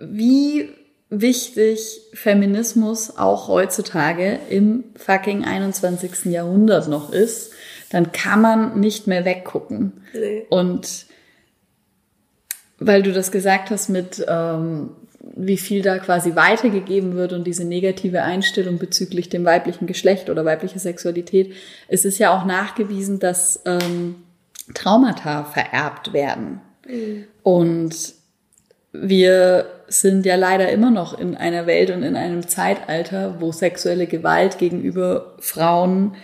wie 0.00 0.70
wichtig 1.10 2.00
Feminismus 2.14 3.18
auch 3.18 3.48
heutzutage 3.48 4.38
im 4.48 4.84
fucking 4.96 5.44
21. 5.44 6.32
Jahrhundert 6.32 6.88
noch 6.88 7.12
ist, 7.12 7.52
dann 7.90 8.12
kann 8.12 8.40
man 8.40 8.80
nicht 8.80 9.06
mehr 9.06 9.26
weggucken. 9.26 9.92
Nee. 10.14 10.46
Und 10.48 11.06
weil 12.78 13.02
du 13.02 13.12
das 13.12 13.30
gesagt 13.30 13.70
hast 13.70 13.90
mit, 13.90 14.24
ähm, 14.26 14.90
wie 15.36 15.58
viel 15.58 15.82
da 15.82 15.98
quasi 15.98 16.34
weitergegeben 16.34 17.14
wird 17.14 17.34
und 17.34 17.46
diese 17.46 17.64
negative 17.64 18.22
Einstellung 18.22 18.78
bezüglich 18.78 19.28
dem 19.28 19.44
weiblichen 19.44 19.86
Geschlecht 19.86 20.30
oder 20.30 20.44
weiblicher 20.44 20.78
Sexualität, 20.78 21.52
es 21.88 22.06
ist 22.06 22.18
ja 22.18 22.36
auch 22.36 22.46
nachgewiesen, 22.46 23.18
dass 23.18 23.60
ähm, 23.66 24.16
Traumata 24.74 25.44
vererbt 25.44 26.12
werden. 26.14 26.60
Mhm. 26.88 27.24
Und 27.42 28.14
wir 28.92 29.66
sind 30.00 30.26
ja 30.26 30.36
leider 30.36 30.70
immer 30.70 30.90
noch 30.90 31.18
in 31.18 31.36
einer 31.36 31.66
Welt 31.66 31.90
und 31.90 32.02
in 32.02 32.16
einem 32.16 32.48
Zeitalter, 32.48 33.36
wo 33.40 33.52
sexuelle 33.52 34.06
Gewalt 34.06 34.58
gegenüber 34.58 35.34
Frauen 35.38 36.14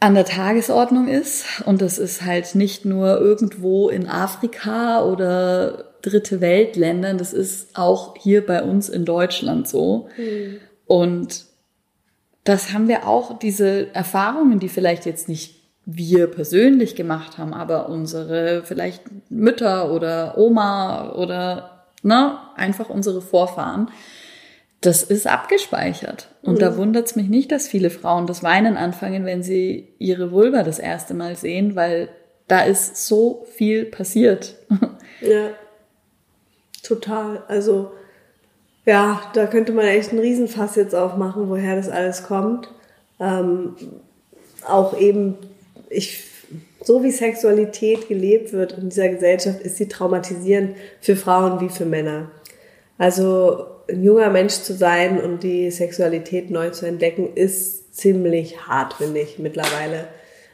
an 0.00 0.14
der 0.14 0.24
Tagesordnung 0.24 1.08
ist. 1.08 1.62
Und 1.64 1.80
das 1.80 1.98
ist 1.98 2.24
halt 2.24 2.54
nicht 2.54 2.84
nur 2.84 3.18
irgendwo 3.18 3.88
in 3.88 4.06
Afrika 4.08 5.04
oder 5.04 5.92
dritte 6.02 6.40
Weltländern, 6.40 7.18
das 7.18 7.32
ist 7.32 7.76
auch 7.76 8.16
hier 8.16 8.46
bei 8.46 8.62
uns 8.62 8.88
in 8.88 9.04
Deutschland 9.04 9.66
so. 9.66 10.08
Mhm. 10.16 10.58
Und 10.86 11.46
das 12.44 12.72
haben 12.72 12.86
wir 12.86 13.08
auch, 13.08 13.38
diese 13.38 13.92
Erfahrungen, 13.92 14.60
die 14.60 14.68
vielleicht 14.68 15.04
jetzt 15.04 15.28
nicht 15.28 15.56
wir 15.84 16.28
persönlich 16.28 16.94
gemacht 16.94 17.38
haben, 17.38 17.54
aber 17.54 17.88
unsere 17.88 18.62
vielleicht 18.64 19.02
Mütter 19.30 19.92
oder 19.92 20.38
Oma 20.38 21.12
oder 21.14 21.75
ne, 22.06 22.38
einfach 22.54 22.88
unsere 22.88 23.20
Vorfahren, 23.20 23.90
das 24.80 25.02
ist 25.02 25.26
abgespeichert. 25.26 26.28
Und 26.42 26.54
mhm. 26.54 26.58
da 26.60 26.76
wundert 26.76 27.06
es 27.06 27.16
mich 27.16 27.28
nicht, 27.28 27.50
dass 27.50 27.68
viele 27.68 27.90
Frauen 27.90 28.26
das 28.26 28.42
Weinen 28.42 28.76
anfangen, 28.76 29.24
wenn 29.24 29.42
sie 29.42 29.88
ihre 29.98 30.30
Vulva 30.30 30.62
das 30.62 30.78
erste 30.78 31.14
Mal 31.14 31.36
sehen, 31.36 31.74
weil 31.74 32.08
da 32.46 32.60
ist 32.60 33.06
so 33.06 33.46
viel 33.54 33.84
passiert. 33.84 34.54
Ja, 35.22 35.48
total. 36.82 37.42
Also 37.48 37.90
ja, 38.84 39.22
da 39.32 39.46
könnte 39.46 39.72
man 39.72 39.86
echt 39.86 40.10
einen 40.10 40.20
Riesenfass 40.20 40.76
jetzt 40.76 40.94
aufmachen, 40.94 41.48
woher 41.48 41.74
das 41.74 41.88
alles 41.88 42.24
kommt. 42.24 42.68
Ähm, 43.18 43.76
auch 44.68 44.94
eben, 44.94 45.38
ich, 45.88 46.22
so 46.86 47.02
wie 47.02 47.10
Sexualität 47.10 48.06
gelebt 48.06 48.52
wird 48.52 48.78
in 48.78 48.90
dieser 48.90 49.08
Gesellschaft, 49.08 49.60
ist 49.60 49.76
sie 49.76 49.88
traumatisierend 49.88 50.76
für 51.00 51.16
Frauen 51.16 51.60
wie 51.60 51.68
für 51.68 51.84
Männer. 51.84 52.30
Also 52.96 53.66
ein 53.90 54.04
junger 54.04 54.30
Mensch 54.30 54.54
zu 54.54 54.72
sein 54.72 55.20
und 55.20 55.42
die 55.42 55.72
Sexualität 55.72 56.48
neu 56.48 56.70
zu 56.70 56.86
entdecken, 56.86 57.30
ist 57.34 57.96
ziemlich 57.96 58.68
hart, 58.68 58.94
finde 58.94 59.18
ich, 59.18 59.40
mittlerweile. 59.40 60.06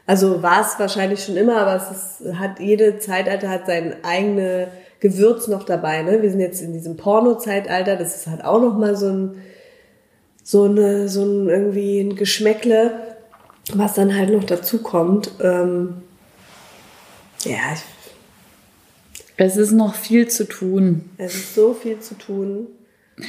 Also 0.07 0.41
war 0.41 0.61
es 0.61 0.79
wahrscheinlich 0.79 1.23
schon 1.23 1.37
immer, 1.37 1.57
aber 1.57 1.75
es 1.75 1.91
ist, 1.91 2.39
hat 2.39 2.59
jede 2.59 2.97
Zeitalter 2.97 3.49
hat 3.49 3.67
sein 3.67 3.97
eigene 4.01 4.69
Gewürz 5.01 5.47
noch 5.47 5.63
dabei. 5.63 6.01
Ne? 6.01 6.23
Wir 6.23 6.31
sind 6.31 6.39
jetzt 6.39 6.63
in 6.63 6.73
diesem 6.73 6.97
Porno-Zeitalter, 6.97 7.95
das 7.95 8.15
ist 8.15 8.27
halt 8.27 8.43
auch 8.43 8.59
noch 8.59 8.75
mal 8.75 8.95
so 8.95 9.09
ein 9.09 9.35
so 10.41 10.63
eine 10.63 11.07
so 11.09 11.23
ein 11.23 11.47
irgendwie 11.47 11.99
ein 11.99 12.15
Geschmäckle, 12.15 12.91
was 13.75 13.93
dann 13.93 14.17
halt 14.17 14.31
noch 14.31 14.43
dazu 14.43 14.81
kommt. 14.81 15.31
Ähm, 15.39 16.01
ja, 17.45 17.75
es 19.37 19.57
ist 19.57 19.71
noch 19.71 19.95
viel 19.95 20.27
zu 20.27 20.47
tun. 20.47 21.09
Es 21.17 21.35
ist 21.35 21.55
so 21.55 21.73
viel 21.73 21.99
zu 21.99 22.15
tun. 22.15 22.67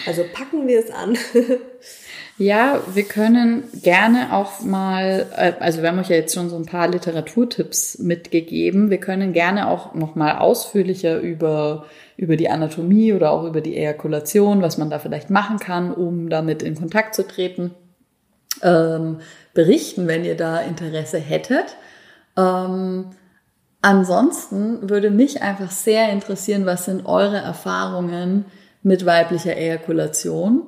Also 0.07 0.25
packen 0.33 0.67
wir 0.67 0.81
es 0.81 0.91
an. 0.91 1.17
ja, 2.39 2.83
wir 2.93 3.05
können 3.05 3.65
gerne 3.83 4.33
auch 4.33 4.61
mal, 4.61 5.27
äh, 5.37 5.53
also 5.61 5.83
wir 5.83 5.91
haben 5.91 5.99
euch 5.99 6.09
ja 6.09 6.17
jetzt 6.17 6.35
schon 6.35 6.49
so 6.49 6.57
ein 6.57 6.67
paar 6.67 6.89
Literaturtipps 6.89 7.99
mitgegeben. 7.99 8.91
Wir 8.91 8.99
können 8.99 9.33
gerne 9.33 9.69
auch 9.69 9.95
noch 9.95 10.15
mal 10.15 10.39
ausführlicher 10.39 11.21
über 11.21 11.87
über 12.17 12.37
die 12.37 12.49
Anatomie 12.49 13.13
oder 13.13 13.33
auch 13.33 13.45
über 13.45 13.61
die 13.61 13.77
Ejakulation, 13.77 14.63
was 14.63 14.79
man 14.79 14.91
da 14.91 14.99
vielleicht 14.99 15.31
machen 15.31 15.59
kann, 15.59 15.93
um 15.93 16.29
damit 16.29 16.63
in 16.63 16.77
Kontakt 16.77 17.15
zu 17.15 17.27
treten, 17.27 17.73
ähm, 18.63 19.19
berichten, 19.53 20.07
wenn 20.07 20.25
ihr 20.25 20.37
da 20.37 20.61
Interesse 20.61 21.19
hättet. 21.19 21.77
Ähm, 22.37 23.07
ansonsten 23.85 24.89
würde 24.89 25.11
mich 25.11 25.43
einfach 25.43 25.71
sehr 25.71 26.11
interessieren, 26.11 26.65
was 26.65 26.87
sind 26.87 27.05
eure 27.05 27.37
Erfahrungen 27.37 28.47
mit 28.83 29.05
weiblicher 29.05 29.57
Ejakulation 29.57 30.63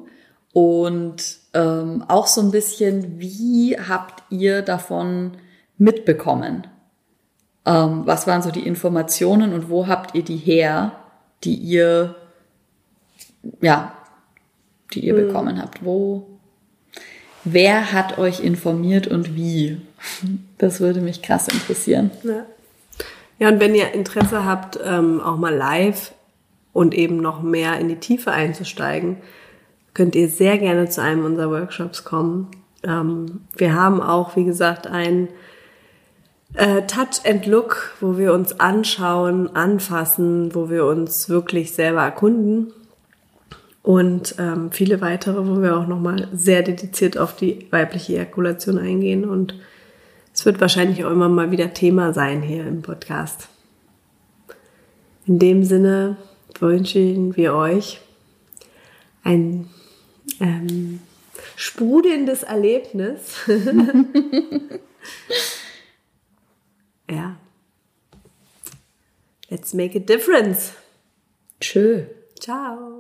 und 0.53 1.39
ähm, 1.55 2.05
auch 2.09 2.27
so 2.27 2.43
ein 2.43 2.51
bisschen, 2.51 3.19
wie 3.19 3.79
habt 3.79 4.23
ihr 4.31 4.61
davon 4.61 5.33
mitbekommen? 5.79 6.67
Ähm, 7.65 8.03
was 8.05 8.27
waren 8.27 8.43
so 8.43 8.51
die 8.51 8.67
Informationen 8.67 9.55
und 9.55 9.71
wo 9.71 9.87
habt 9.87 10.15
ihr 10.15 10.23
die 10.23 10.37
her, 10.37 10.93
die 11.43 11.55
ihr, 11.55 12.17
ja, 13.63 13.93
die 14.93 15.07
ihr 15.07 15.15
mhm. 15.15 15.27
bekommen 15.27 15.61
habt? 15.61 15.83
Wo, 15.85 16.27
wer 17.45 17.93
hat 17.93 18.19
euch 18.19 18.41
informiert 18.41 19.07
und 19.07 19.35
wie? 19.35 19.81
Das 20.59 20.81
würde 20.81 21.01
mich 21.01 21.23
krass 21.23 21.49
interessieren. 21.49 22.11
Ja. 22.23 22.45
Ja, 23.39 23.49
und 23.49 23.61
wenn 23.61 23.75
ihr 23.75 23.93
Interesse 23.93 24.45
habt, 24.45 24.79
ähm, 24.83 25.21
auch 25.21 25.37
mal 25.37 25.55
live 25.55 26.13
und 26.73 26.95
eben 26.95 27.19
noch 27.19 27.43
mehr 27.43 27.79
in 27.79 27.89
die 27.89 27.97
Tiefe 27.97 28.33
einzusteigen, 28.33 29.19
könnt 29.95 30.15
ihr 30.15 30.29
sehr 30.29 30.59
gerne 30.59 30.89
zu 30.89 31.03
einem 31.03 31.25
unserer 31.25 31.51
Workshops 31.51 32.05
kommen. 32.05 32.51
Ähm, 32.83 33.43
wir 33.57 33.75
haben 33.75 34.01
auch, 34.01 34.37
wie 34.37 34.45
gesagt, 34.45 34.87
ein 34.87 35.29
äh, 36.55 36.83
Touch 36.83 37.25
and 37.25 37.47
Look, 37.47 37.95
wo 38.01 38.17
wir 38.17 38.33
uns 38.33 38.59
anschauen, 38.61 39.55
anfassen, 39.55 40.55
wo 40.55 40.71
wir 40.71 40.87
uns 40.87 41.29
wirklich 41.29 41.73
selber 41.73 42.03
erkunden 42.03 42.73
und 43.83 44.35
ähm, 44.39 44.73
viele 44.73 45.01
weitere, 45.01 45.47
wo 45.47 45.63
wir 45.63 45.77
auch 45.77 45.87
nochmal 45.87 46.29
sehr 46.33 46.63
dediziert 46.63 47.19
auf 47.19 47.37
die 47.37 47.67
weibliche 47.71 48.15
Ejakulation 48.15 48.79
eingehen 48.79 49.25
und 49.25 49.55
es 50.37 50.45
wird 50.45 50.61
wahrscheinlich 50.61 51.03
auch 51.03 51.11
immer 51.11 51.31
mal 51.31 51.51
wieder 51.51 51.73
Thema 51.73 52.13
sein 52.13 52.43
hier 52.43 52.67
im 52.67 52.83
Podcast. 52.83 53.49
In 55.27 55.39
dem 55.39 55.65
Sinne 55.65 56.19
wünschen 56.61 57.35
wir 57.37 57.55
euch 57.55 58.01
ein 59.25 59.71
ähm, 60.39 61.01
sprudelndes 61.57 62.43
Erlebnis. 62.43 63.35
ja. 67.11 67.37
Let's 69.49 69.73
make 69.73 69.97
a 69.97 70.01
difference. 70.01 70.73
Tschö. 71.61 72.05
Ciao. 72.39 72.96